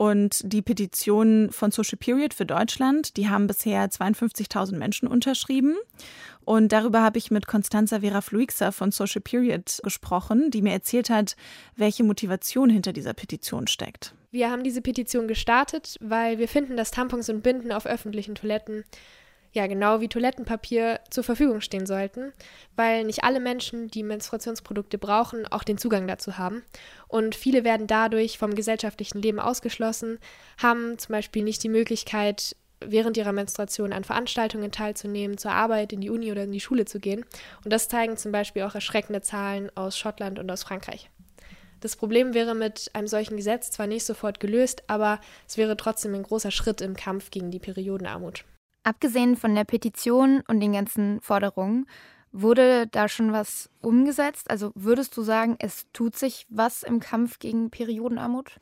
[0.00, 5.76] Und die Petition von Social Period für Deutschland, die haben bisher 52.000 Menschen unterschrieben.
[6.46, 11.10] Und darüber habe ich mit Constanza Vera Fluixa von Social Period gesprochen, die mir erzählt
[11.10, 11.36] hat,
[11.76, 14.14] welche Motivation hinter dieser Petition steckt.
[14.30, 18.84] Wir haben diese Petition gestartet, weil wir finden, dass Tampons und Binden auf öffentlichen Toiletten
[19.52, 22.32] ja genau wie Toilettenpapier zur Verfügung stehen sollten,
[22.76, 26.62] weil nicht alle Menschen, die Menstruationsprodukte brauchen, auch den Zugang dazu haben.
[27.08, 30.20] Und viele werden dadurch vom gesellschaftlichen Leben ausgeschlossen,
[30.62, 36.00] haben zum Beispiel nicht die Möglichkeit, während ihrer Menstruation an Veranstaltungen teilzunehmen, zur Arbeit, in
[36.00, 37.24] die Uni oder in die Schule zu gehen.
[37.64, 41.10] Und das zeigen zum Beispiel auch erschreckende Zahlen aus Schottland und aus Frankreich.
[41.80, 46.14] Das Problem wäre mit einem solchen Gesetz zwar nicht sofort gelöst, aber es wäre trotzdem
[46.14, 48.44] ein großer Schritt im Kampf gegen die Periodenarmut.
[48.82, 51.86] Abgesehen von der Petition und den ganzen Forderungen,
[52.32, 54.50] wurde da schon was umgesetzt?
[54.50, 58.56] Also würdest du sagen, es tut sich was im Kampf gegen Periodenarmut?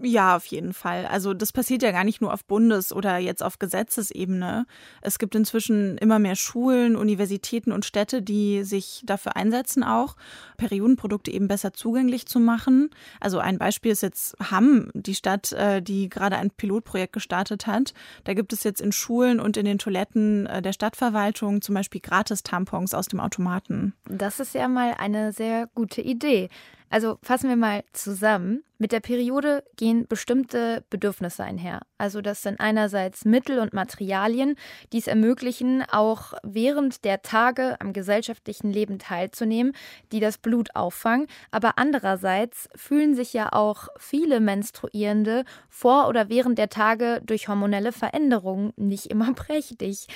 [0.00, 1.06] Ja, auf jeden Fall.
[1.06, 4.66] Also das passiert ja gar nicht nur auf Bundes- oder jetzt auf Gesetzesebene.
[5.00, 10.16] Es gibt inzwischen immer mehr Schulen, Universitäten und Städte, die sich dafür einsetzen, auch
[10.56, 12.90] Periodenprodukte eben besser zugänglich zu machen.
[13.20, 17.92] Also ein Beispiel ist jetzt Hamm, die Stadt, äh, die gerade ein Pilotprojekt gestartet hat.
[18.24, 22.00] Da gibt es jetzt in Schulen und in den Toiletten äh, der Stadtverwaltung zum Beispiel
[22.00, 23.94] Gratis-Tampons aus dem Automaten.
[24.08, 26.48] Das ist ja mal eine sehr gute Idee.
[26.92, 28.62] Also fassen wir mal zusammen.
[28.82, 31.82] Mit der Periode gehen bestimmte Bedürfnisse einher.
[31.98, 34.56] Also das sind einerseits Mittel und Materialien,
[34.92, 39.72] die es ermöglichen, auch während der Tage am gesellschaftlichen Leben teilzunehmen,
[40.10, 41.28] die das Blut auffangen.
[41.52, 47.92] Aber andererseits fühlen sich ja auch viele Menstruierende vor oder während der Tage durch hormonelle
[47.92, 50.08] Veränderungen nicht immer prächtig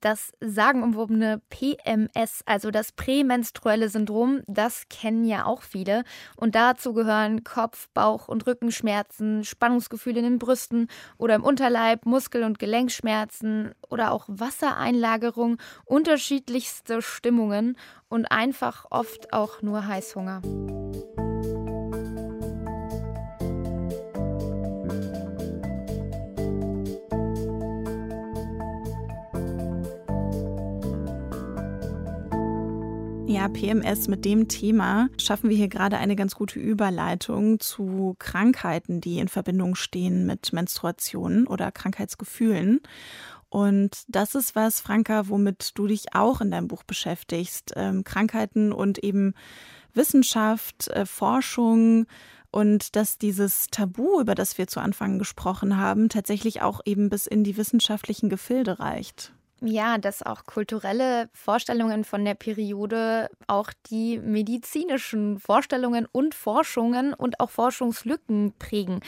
[0.00, 6.04] das sagenumwobene PMS, also das prämenstruelle Syndrom, das kennen ja auch viele.
[6.36, 12.44] Und dazu gehören Kopf-, Bauch- und Rückenschmerzen, Spannungsgefühle in den Brüsten oder im Unterleib, Muskel-
[12.44, 17.76] und Gelenkschmerzen oder auch Wassereinlagerung, unterschiedlichste Stimmungen
[18.08, 20.42] und einfach oft auch nur Heißhunger.
[33.36, 39.02] Ja, PMS mit dem Thema schaffen wir hier gerade eine ganz gute Überleitung zu Krankheiten,
[39.02, 42.80] die in Verbindung stehen mit Menstruationen oder Krankheitsgefühlen.
[43.50, 47.74] Und das ist was, Franka, womit du dich auch in deinem Buch beschäftigst.
[47.76, 49.34] Ähm, Krankheiten und eben
[49.92, 52.06] Wissenschaft, äh, Forschung
[52.50, 57.26] und dass dieses Tabu, über das wir zu Anfang gesprochen haben, tatsächlich auch eben bis
[57.26, 59.35] in die wissenschaftlichen Gefilde reicht.
[59.62, 67.40] Ja, dass auch kulturelle Vorstellungen von der Periode auch die medizinischen Vorstellungen und Forschungen und
[67.40, 69.00] auch Forschungslücken prägen.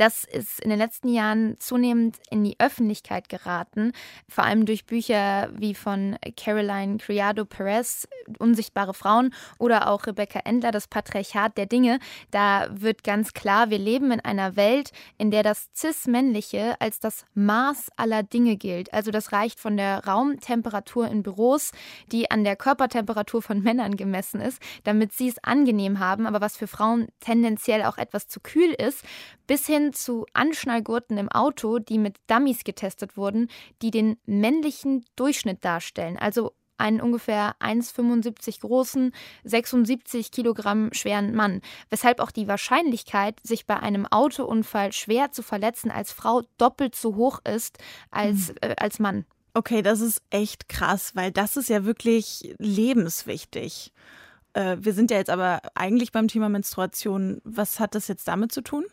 [0.00, 3.92] Das ist in den letzten Jahren zunehmend in die Öffentlichkeit geraten,
[4.30, 8.08] vor allem durch Bücher wie von Caroline Criado Perez,
[8.38, 11.98] Unsichtbare Frauen, oder auch Rebecca Endler, Das Patriarchat der Dinge.
[12.30, 17.26] Da wird ganz klar, wir leben in einer Welt, in der das Cis-Männliche als das
[17.34, 18.94] Maß aller Dinge gilt.
[18.94, 21.72] Also das reicht von der Raumtemperatur in Büros,
[22.10, 26.56] die an der Körpertemperatur von Männern gemessen ist, damit sie es angenehm haben, aber was
[26.56, 29.04] für Frauen tendenziell auch etwas zu kühl ist,
[29.46, 33.48] bis hin zu Anschnallgurten im Auto, die mit Dummies getestet wurden,
[33.82, 36.16] die den männlichen Durchschnitt darstellen.
[36.16, 39.12] Also einen ungefähr 1,75 großen,
[39.44, 45.90] 76 Kilogramm schweren Mann, weshalb auch die Wahrscheinlichkeit, sich bei einem Autounfall schwer zu verletzen
[45.90, 47.78] als Frau doppelt so hoch ist
[48.10, 48.54] als, mhm.
[48.62, 49.26] äh, als Mann.
[49.52, 53.92] Okay, das ist echt krass, weil das ist ja wirklich lebenswichtig.
[54.52, 57.40] Äh, wir sind ja jetzt aber eigentlich beim Thema Menstruation.
[57.44, 58.84] Was hat das jetzt damit zu tun?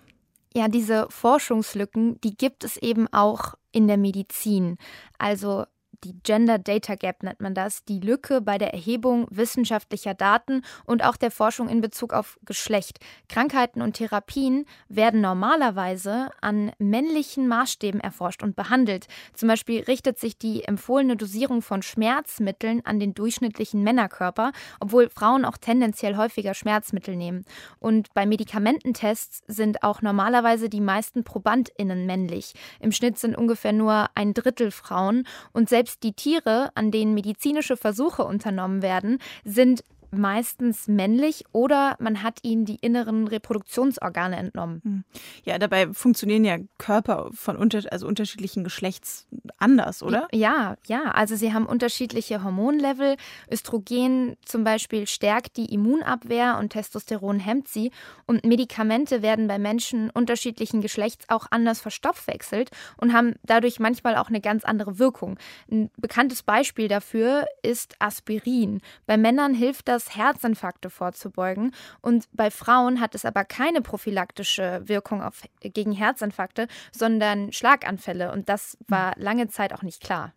[0.58, 4.80] Ja, diese Forschungslücken, die gibt es eben auch in der Medizin.
[5.20, 5.65] Also
[6.04, 11.04] die Gender Data Gap nennt man das, die Lücke bei der Erhebung wissenschaftlicher Daten und
[11.04, 13.00] auch der Forschung in Bezug auf Geschlecht.
[13.30, 19.08] Krankheiten und Therapien werden normalerweise an männlichen Maßstäben erforscht und behandelt.
[19.34, 25.46] Zum Beispiel richtet sich die empfohlene Dosierung von Schmerzmitteln an den durchschnittlichen Männerkörper, obwohl Frauen
[25.46, 27.44] auch tendenziell häufiger Schmerzmittel nehmen.
[27.80, 32.54] Und bei Medikamententests sind auch normalerweise die meisten ProbandInnen männlich.
[32.80, 37.13] Im Schnitt sind ungefähr nur ein Drittel Frauen und selbst selbst die Tiere, an denen
[37.13, 44.82] medizinische Versuche unternommen werden, sind meistens männlich oder man hat ihnen die inneren Reproduktionsorgane entnommen.
[44.84, 45.04] Hm.
[45.43, 50.28] Ja, dabei funktionieren ja Körper von unter, also unterschiedlichen Geschlechts anders, oder?
[50.32, 51.12] Ja, ja.
[51.12, 53.17] Also sie haben unterschiedliche Hormonlevel.
[53.52, 57.91] Östrogen zum Beispiel stärkt die Immunabwehr und Testosteron hemmt sie.
[58.26, 64.30] Und Medikamente werden bei Menschen unterschiedlichen Geschlechts auch anders verstoffwechselt und haben dadurch manchmal auch
[64.30, 65.38] eine ganz andere Wirkung.
[65.70, 68.82] Ein bekanntes Beispiel dafür ist Aspirin.
[69.06, 71.74] Bei Männern hilft das das, Herzinfarkte vorzubeugen.
[72.02, 78.32] Und bei Frauen hat es aber keine prophylaktische Wirkung auf, gegen Herzinfarkte, sondern Schlaganfälle.
[78.32, 80.34] Und das war lange Zeit auch nicht klar.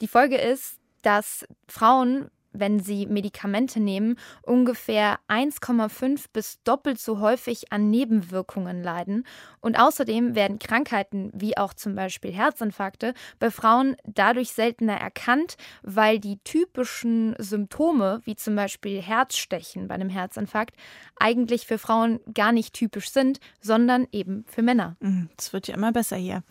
[0.00, 7.72] Die Folge ist, dass Frauen wenn sie Medikamente nehmen, ungefähr 1,5 bis doppelt so häufig
[7.72, 9.24] an Nebenwirkungen leiden.
[9.60, 16.18] Und außerdem werden Krankheiten wie auch zum Beispiel Herzinfarkte bei Frauen dadurch seltener erkannt, weil
[16.18, 20.76] die typischen Symptome wie zum Beispiel Herzstechen bei einem Herzinfarkt
[21.18, 24.96] eigentlich für Frauen gar nicht typisch sind, sondern eben für Männer.
[25.00, 26.42] Es mhm, wird ja immer besser hier.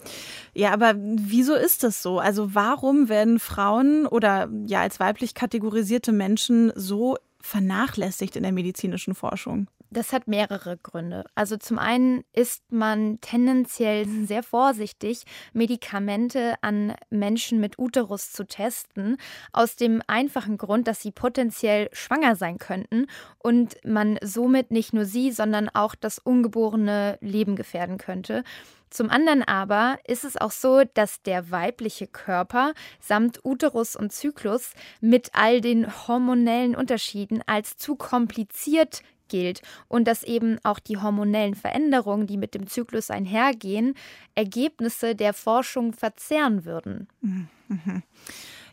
[0.54, 2.20] Ja, aber wieso ist das so?
[2.20, 8.52] Also warum werden Frauen oder ja als weiblich kategorisiert spezialisierte Menschen so vernachlässigt in der
[8.52, 9.68] medizinischen Forschung?
[9.90, 11.24] Das hat mehrere Gründe.
[11.34, 15.24] Also zum einen ist man tendenziell sehr vorsichtig,
[15.54, 19.18] Medikamente an Menschen mit Uterus zu testen,
[19.54, 23.08] aus dem einfachen Grund, dass sie potenziell schwanger sein könnten
[23.40, 28.44] und man somit nicht nur sie, sondern auch das ungeborene Leben gefährden könnte.
[28.90, 34.72] Zum anderen aber ist es auch so, dass der weibliche Körper samt Uterus und Zyklus
[35.02, 41.56] mit all den hormonellen Unterschieden als zu kompliziert gilt und dass eben auch die hormonellen
[41.56, 43.94] Veränderungen, die mit dem Zyklus einhergehen,
[44.36, 47.08] Ergebnisse der Forschung verzerren würden.
[47.22, 48.04] Mhm.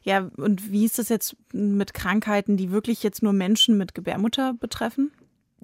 [0.03, 4.53] Ja, und wie ist das jetzt mit Krankheiten, die wirklich jetzt nur Menschen mit Gebärmutter
[4.53, 5.11] betreffen?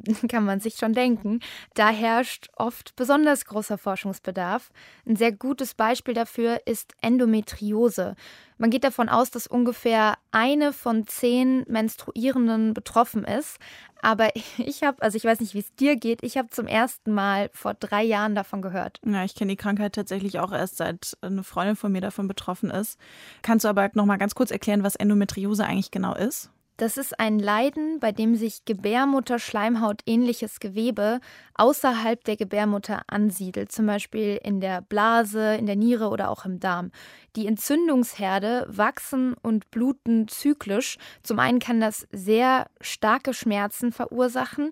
[0.28, 1.40] kann man sich schon denken.
[1.74, 4.70] Da herrscht oft besonders großer Forschungsbedarf.
[5.06, 8.14] Ein sehr gutes Beispiel dafür ist Endometriose.
[8.58, 13.58] Man geht davon aus, dass ungefähr eine von zehn Menstruierenden betroffen ist.
[14.02, 17.12] Aber ich habe, also ich weiß nicht, wie es dir geht, ich habe zum ersten
[17.12, 19.00] Mal vor drei Jahren davon gehört.
[19.04, 22.70] Ja, ich kenne die Krankheit tatsächlich auch erst seit eine Freundin von mir davon betroffen
[22.70, 22.98] ist.
[23.42, 26.50] Kannst du aber noch mal ganz kurz erklären, was Endometriose eigentlich genau ist?
[26.80, 31.20] Das ist ein Leiden, bei dem sich Gebärmutterschleimhaut ähnliches Gewebe
[31.52, 36.58] außerhalb der Gebärmutter ansiedelt, zum Beispiel in der Blase, in der Niere oder auch im
[36.58, 36.90] Darm.
[37.36, 40.96] Die Entzündungsherde wachsen und bluten zyklisch.
[41.22, 44.70] Zum einen kann das sehr starke Schmerzen verursachen,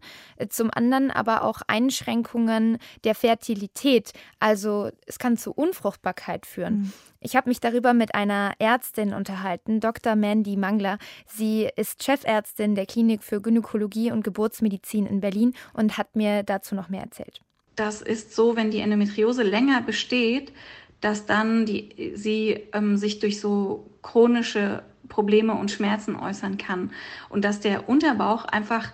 [0.49, 4.13] zum anderen aber auch Einschränkungen der Fertilität.
[4.41, 6.79] Also es kann zu Unfruchtbarkeit führen.
[6.79, 6.93] Mhm.
[7.21, 10.15] Ich habe mich darüber mit einer Ärztin unterhalten, Dr.
[10.15, 10.99] Mandy Mangler.
[11.27, 16.75] Sie ist Chefärztin der Klinik für Gynäkologie und Geburtsmedizin in Berlin und hat mir dazu
[16.75, 17.41] noch mehr erzählt.
[17.77, 20.53] Das ist so, wenn die Endometriose länger besteht,
[21.01, 26.91] dass dann die, sie ähm, sich durch so chronische Probleme und Schmerzen äußern kann
[27.29, 28.93] und dass der Unterbauch einfach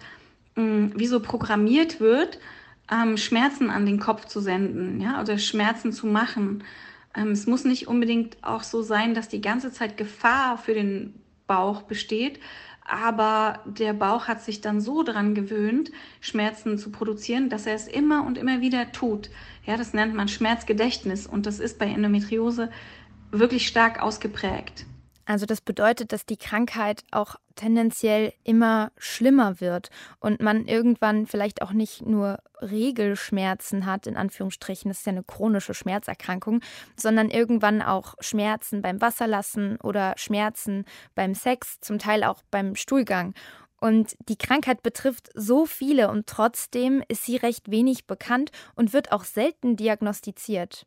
[0.57, 2.39] mh, mm, wie so programmiert wird,
[2.93, 6.65] ähm, Schmerzen an den Kopf zu senden, ja, oder Schmerzen zu machen.
[7.15, 11.15] Ähm, es muss nicht unbedingt auch so sein, dass die ganze Zeit Gefahr für den
[11.47, 12.41] Bauch besteht,
[12.85, 17.89] aber der Bauch hat sich dann so daran gewöhnt, Schmerzen zu produzieren, dass er es
[17.89, 19.31] immer und immer wieder tut.
[19.65, 22.71] Ja, das nennt man Schmerzgedächtnis und das ist bei Endometriose
[23.31, 24.85] wirklich stark ausgeprägt.
[25.27, 29.89] Also das bedeutet, dass die Krankheit auch tendenziell immer schlimmer wird
[30.21, 35.23] und man irgendwann vielleicht auch nicht nur Regelschmerzen hat, in Anführungsstrichen, das ist ja eine
[35.23, 36.61] chronische Schmerzerkrankung,
[36.97, 43.35] sondern irgendwann auch Schmerzen beim Wasserlassen oder Schmerzen beim Sex, zum Teil auch beim Stuhlgang.
[43.81, 49.13] Und die Krankheit betrifft so viele und trotzdem ist sie recht wenig bekannt und wird
[49.13, 50.87] auch selten diagnostiziert.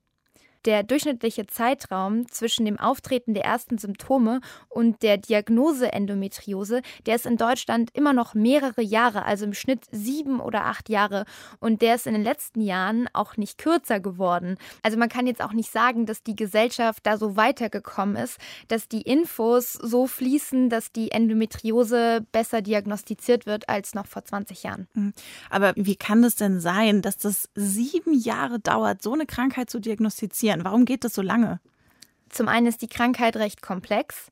[0.68, 7.26] Der durchschnittliche Zeitraum zwischen dem Auftreten der ersten Symptome und der Diagnose Endometriose, der ist
[7.26, 11.26] in Deutschland immer noch mehrere Jahre, also im Schnitt sieben oder acht Jahre.
[11.60, 14.58] Und der ist in den letzten Jahren auch nicht kürzer geworden.
[14.84, 18.38] Also man kann jetzt auch nicht sagen, dass die Gesellschaft da so weitergekommen ist,
[18.68, 24.64] dass die Infos so fließen, dass die Endometriose besser diagnostiziert wird als noch vor 20
[24.64, 24.88] Jahren.
[24.94, 25.14] Mhm.
[25.50, 29.80] Aber wie kann es denn sein, dass das sieben Jahre dauert, so eine Krankheit zu
[29.80, 30.57] diagnostizieren?
[30.64, 31.60] Warum geht das so lange?
[32.30, 34.32] Zum einen ist die Krankheit recht komplex.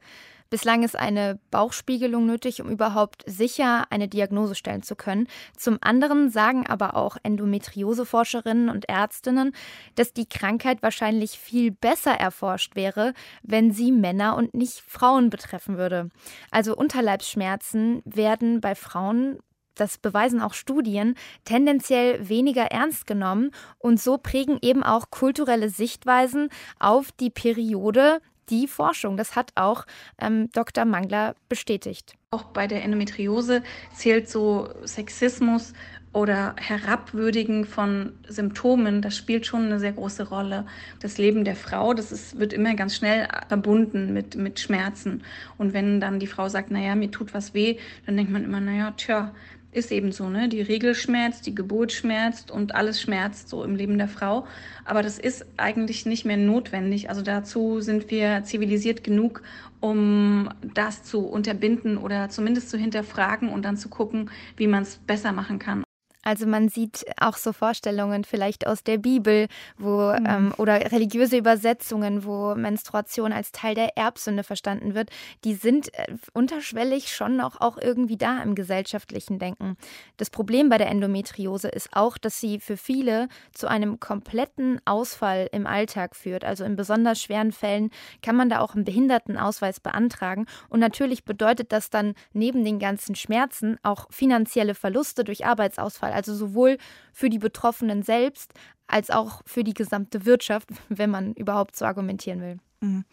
[0.51, 5.27] Bislang ist eine Bauchspiegelung nötig, um überhaupt sicher eine Diagnose stellen zu können.
[5.57, 9.53] Zum anderen sagen aber auch Endometrioseforscherinnen und Ärztinnen,
[9.95, 15.77] dass die Krankheit wahrscheinlich viel besser erforscht wäre, wenn sie Männer und nicht Frauen betreffen
[15.77, 16.09] würde.
[16.51, 19.39] Also Unterleibsschmerzen werden bei Frauen
[19.75, 26.49] das beweisen auch Studien, tendenziell weniger ernst genommen und so prägen eben auch kulturelle Sichtweisen
[26.79, 29.17] auf die Periode die Forschung.
[29.17, 29.85] Das hat auch
[30.19, 30.85] ähm, Dr.
[30.85, 32.13] Mangler bestätigt.
[32.31, 33.63] Auch bei der Endometriose
[33.93, 35.73] zählt so Sexismus
[36.15, 40.65] oder Herabwürdigen von Symptomen, das spielt schon eine sehr große Rolle.
[41.01, 45.23] Das Leben der Frau, das ist, wird immer ganz schnell verbunden mit, mit Schmerzen.
[45.57, 48.61] Und wenn dann die Frau sagt, naja, mir tut was weh, dann denkt man immer,
[48.61, 49.33] naja, tja,
[49.75, 50.49] ist eben so, ne?
[50.49, 54.47] Die Regel schmerzt, die Geburt schmerzt und alles schmerzt so im Leben der Frau.
[54.83, 57.09] Aber das ist eigentlich nicht mehr notwendig.
[57.09, 59.43] Also dazu sind wir zivilisiert genug,
[59.81, 64.97] um das zu unterbinden oder zumindest zu hinterfragen und dann zu gucken, wie man es
[64.97, 65.84] besser machen kann.
[66.25, 69.47] Also man sieht auch so Vorstellungen vielleicht aus der Bibel,
[69.77, 70.25] wo mhm.
[70.27, 75.11] ähm, oder religiöse Übersetzungen, wo Menstruation als Teil der Erbsünde verstanden wird,
[75.43, 79.77] die sind äh, unterschwellig schon noch auch irgendwie da im gesellschaftlichen Denken.
[80.17, 85.47] Das Problem bei der Endometriose ist auch, dass sie für viele zu einem kompletten Ausfall
[85.51, 86.43] im Alltag führt.
[86.43, 87.91] Also in besonders schweren Fällen
[88.23, 90.47] kann man da auch einen Behindertenausweis beantragen.
[90.69, 96.33] Und natürlich bedeutet das dann neben den ganzen Schmerzen auch finanzielle Verluste durch Arbeitsausfall also
[96.33, 96.77] sowohl
[97.13, 98.53] für die Betroffenen selbst
[98.87, 102.57] als auch für die gesamte Wirtschaft, wenn man überhaupt so argumentieren will.
[102.81, 103.05] Mhm.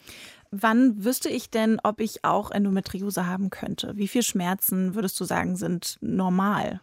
[0.50, 3.96] Wann wüsste ich denn, ob ich auch Endometriose haben könnte?
[3.96, 6.80] Wie viele Schmerzen würdest du sagen, sind normal?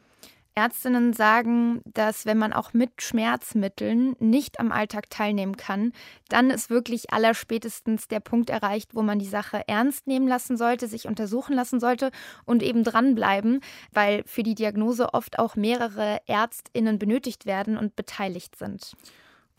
[0.56, 5.94] Ärztinnen sagen, dass wenn man auch mit Schmerzmitteln nicht am Alltag teilnehmen kann,
[6.28, 10.88] dann ist wirklich allerspätestens der Punkt erreicht, wo man die Sache ernst nehmen lassen sollte,
[10.88, 12.12] sich untersuchen lassen sollte
[12.46, 13.62] und eben dranbleiben,
[13.94, 18.96] weil für die Diagnose oft auch mehrere Ärztinnen benötigt werden und beteiligt sind.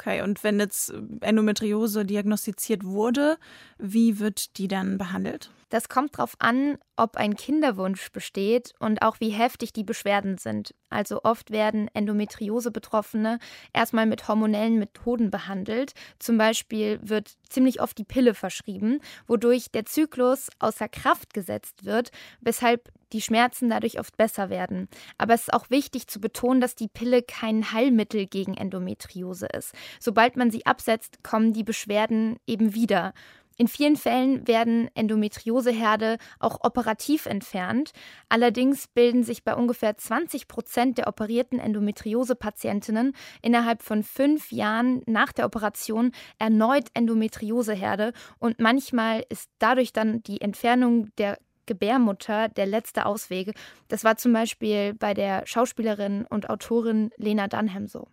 [0.00, 3.36] Okay, und wenn jetzt Endometriose diagnostiziert wurde,
[3.80, 5.50] wie wird die dann behandelt?
[5.70, 10.74] Das kommt darauf an, ob ein Kinderwunsch besteht und auch wie heftig die Beschwerden sind.
[10.90, 13.38] Also oft werden Endometriose-Betroffene
[13.72, 15.92] erstmal mit hormonellen Methoden behandelt.
[16.18, 22.10] Zum Beispiel wird ziemlich oft die Pille verschrieben, wodurch der Zyklus außer Kraft gesetzt wird,
[22.40, 24.88] weshalb die Schmerzen dadurch oft besser werden.
[25.18, 29.72] Aber es ist auch wichtig zu betonen, dass die Pille kein Heilmittel gegen Endometriose ist.
[30.00, 33.12] Sobald man sie absetzt, kommen die Beschwerden eben wieder.
[33.60, 37.90] In vielen Fällen werden Endometrioseherde auch operativ entfernt.
[38.30, 45.32] Allerdings bilden sich bei ungefähr 20 Prozent der operierten Endometriose-Patientinnen innerhalb von fünf Jahren nach
[45.32, 51.36] der Operation erneut Endometrioseherde und manchmal ist dadurch dann die Entfernung der
[51.66, 53.52] Gebärmutter der letzte Ausweg.
[53.88, 58.08] Das war zum Beispiel bei der Schauspielerin und Autorin Lena Dunham so.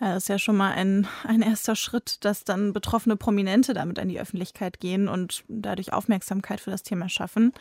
[0.00, 3.98] Ja, das ist ja schon mal ein, ein erster Schritt, dass dann betroffene Prominente damit
[3.98, 7.52] an die Öffentlichkeit gehen und dadurch Aufmerksamkeit für das Thema schaffen.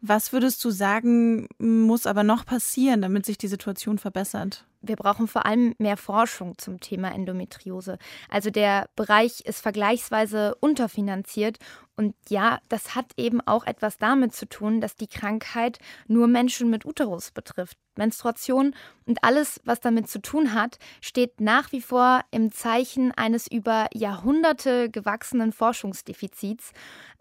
[0.00, 4.64] Was würdest du sagen, muss aber noch passieren, damit sich die Situation verbessert?
[4.86, 7.98] Wir brauchen vor allem mehr Forschung zum Thema Endometriose.
[8.28, 11.58] Also der Bereich ist vergleichsweise unterfinanziert
[11.96, 16.68] und ja, das hat eben auch etwas damit zu tun, dass die Krankheit nur Menschen
[16.68, 17.78] mit Uterus betrifft.
[17.96, 18.74] Menstruation
[19.06, 23.88] und alles, was damit zu tun hat, steht nach wie vor im Zeichen eines über
[23.94, 26.72] Jahrhunderte gewachsenen Forschungsdefizits,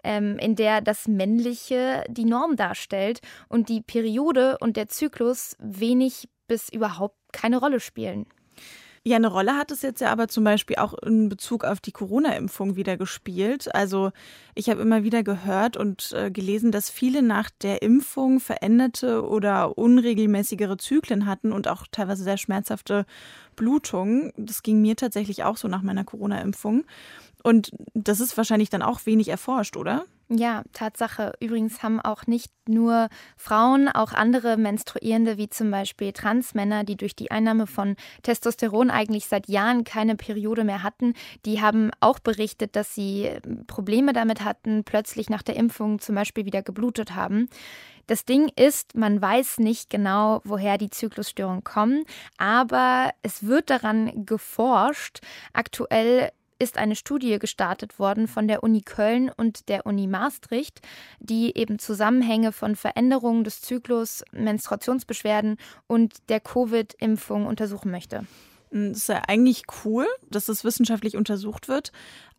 [0.03, 6.27] ähm, in der das Männliche die Norm darstellt und die Periode und der Zyklus wenig
[6.47, 8.25] bis überhaupt keine Rolle spielen.
[9.07, 11.91] Ja, eine Rolle hat es jetzt ja aber zum Beispiel auch in Bezug auf die
[11.91, 13.73] Corona-Impfung wieder gespielt.
[13.75, 14.11] Also
[14.55, 19.77] ich habe immer wieder gehört und äh, gelesen, dass viele nach der Impfung veränderte oder
[19.77, 23.05] unregelmäßigere Zyklen hatten und auch teilweise sehr schmerzhafte
[23.55, 24.33] Blutungen.
[24.37, 26.83] Das ging mir tatsächlich auch so nach meiner Corona-Impfung.
[27.43, 30.05] Und das ist wahrscheinlich dann auch wenig erforscht, oder?
[30.27, 31.33] Ja, Tatsache.
[31.39, 37.15] Übrigens haben auch nicht nur Frauen, auch andere Menstruierende, wie zum Beispiel Transmänner, die durch
[37.15, 41.13] die Einnahme von Testosteron eigentlich seit Jahren keine Periode mehr hatten,
[41.45, 46.45] die haben auch berichtet, dass sie Probleme damit hatten, plötzlich nach der Impfung zum Beispiel
[46.45, 47.47] wieder geblutet haben.
[48.07, 52.03] Das Ding ist, man weiß nicht genau, woher die Zyklusstörungen kommen,
[52.37, 55.21] aber es wird daran geforscht.
[55.53, 60.81] Aktuell ist eine Studie gestartet worden von der Uni Köln und der Uni Maastricht,
[61.19, 68.25] die eben Zusammenhänge von Veränderungen des Zyklus, Menstruationsbeschwerden und der Covid-Impfung untersuchen möchte.
[68.71, 71.91] Das ist ja eigentlich cool, dass das wissenschaftlich untersucht wird.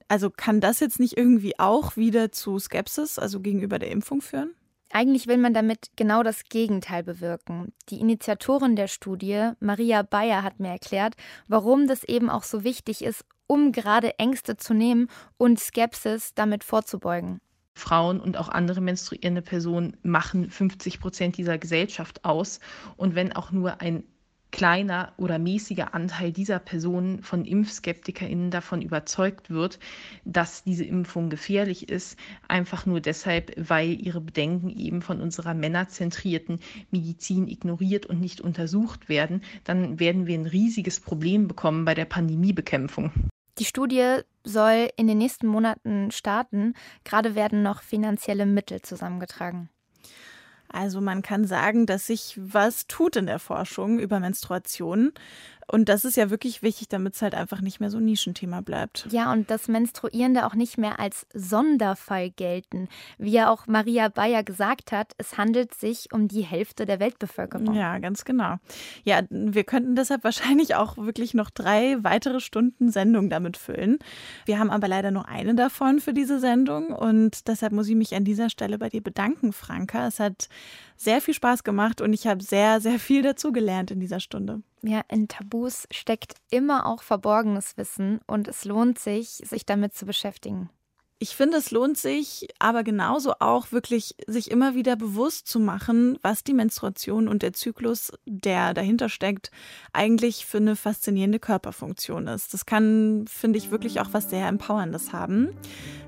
[0.08, 4.54] Also kann das jetzt nicht irgendwie auch wieder zu Skepsis, also gegenüber der Impfung führen?
[4.92, 7.72] Eigentlich will man damit genau das Gegenteil bewirken.
[7.88, 11.14] Die Initiatorin der Studie, Maria Bayer, hat mir erklärt,
[11.48, 16.64] warum das eben auch so wichtig ist, um gerade Ängste zu nehmen und Skepsis damit
[16.64, 17.40] vorzubeugen.
[17.74, 22.58] Frauen und auch andere menstruierende Personen machen 50 Prozent dieser Gesellschaft aus.
[22.96, 24.04] Und wenn auch nur ein
[24.56, 29.78] kleiner oder mäßiger Anteil dieser Personen von ImpfskeptikerInnen davon überzeugt wird,
[30.24, 32.18] dass diese Impfung gefährlich ist,
[32.48, 39.10] einfach nur deshalb, weil ihre Bedenken eben von unserer männerzentrierten Medizin ignoriert und nicht untersucht
[39.10, 43.10] werden, dann werden wir ein riesiges Problem bekommen bei der Pandemiebekämpfung.
[43.58, 46.74] Die Studie soll in den nächsten Monaten starten.
[47.04, 49.70] Gerade werden noch finanzielle Mittel zusammengetragen.
[50.68, 55.12] Also man kann sagen, dass sich was tut in der Forschung über Menstruation.
[55.68, 58.60] Und das ist ja wirklich wichtig, damit es halt einfach nicht mehr so ein Nischenthema
[58.60, 59.08] bleibt.
[59.10, 62.88] Ja, und dass Menstruierende auch nicht mehr als Sonderfall gelten.
[63.18, 67.74] Wie ja auch Maria Bayer gesagt hat, es handelt sich um die Hälfte der Weltbevölkerung.
[67.74, 68.56] Ja, ganz genau.
[69.04, 73.98] Ja, wir könnten deshalb wahrscheinlich auch wirklich noch drei weitere Stunden Sendung damit füllen.
[74.44, 78.14] Wir haben aber leider nur eine davon für diese Sendung und deshalb muss ich mich
[78.14, 80.06] an dieser Stelle bei dir bedanken, Franka.
[80.06, 80.48] Es hat
[80.96, 84.62] sehr viel Spaß gemacht und ich habe sehr, sehr viel dazu gelernt in dieser Stunde.
[84.82, 90.06] Ja, in Tabus steckt immer auch verborgenes Wissen und es lohnt sich, sich damit zu
[90.06, 90.70] beschäftigen.
[91.18, 96.18] Ich finde, es lohnt sich aber genauso auch wirklich, sich immer wieder bewusst zu machen,
[96.20, 99.50] was die Menstruation und der Zyklus, der dahinter steckt,
[99.94, 102.52] eigentlich für eine faszinierende Körperfunktion ist.
[102.52, 105.56] Das kann, finde ich, wirklich auch was sehr Empowerndes haben.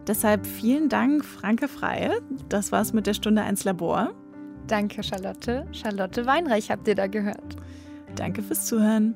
[0.06, 2.20] Deshalb vielen Dank, Franke Freie.
[2.50, 4.14] Das war's mit der Stunde 1 Labor.
[4.68, 5.66] Danke, Charlotte.
[5.72, 7.56] Charlotte Weinreich habt ihr da gehört.
[8.14, 9.14] Danke fürs Zuhören.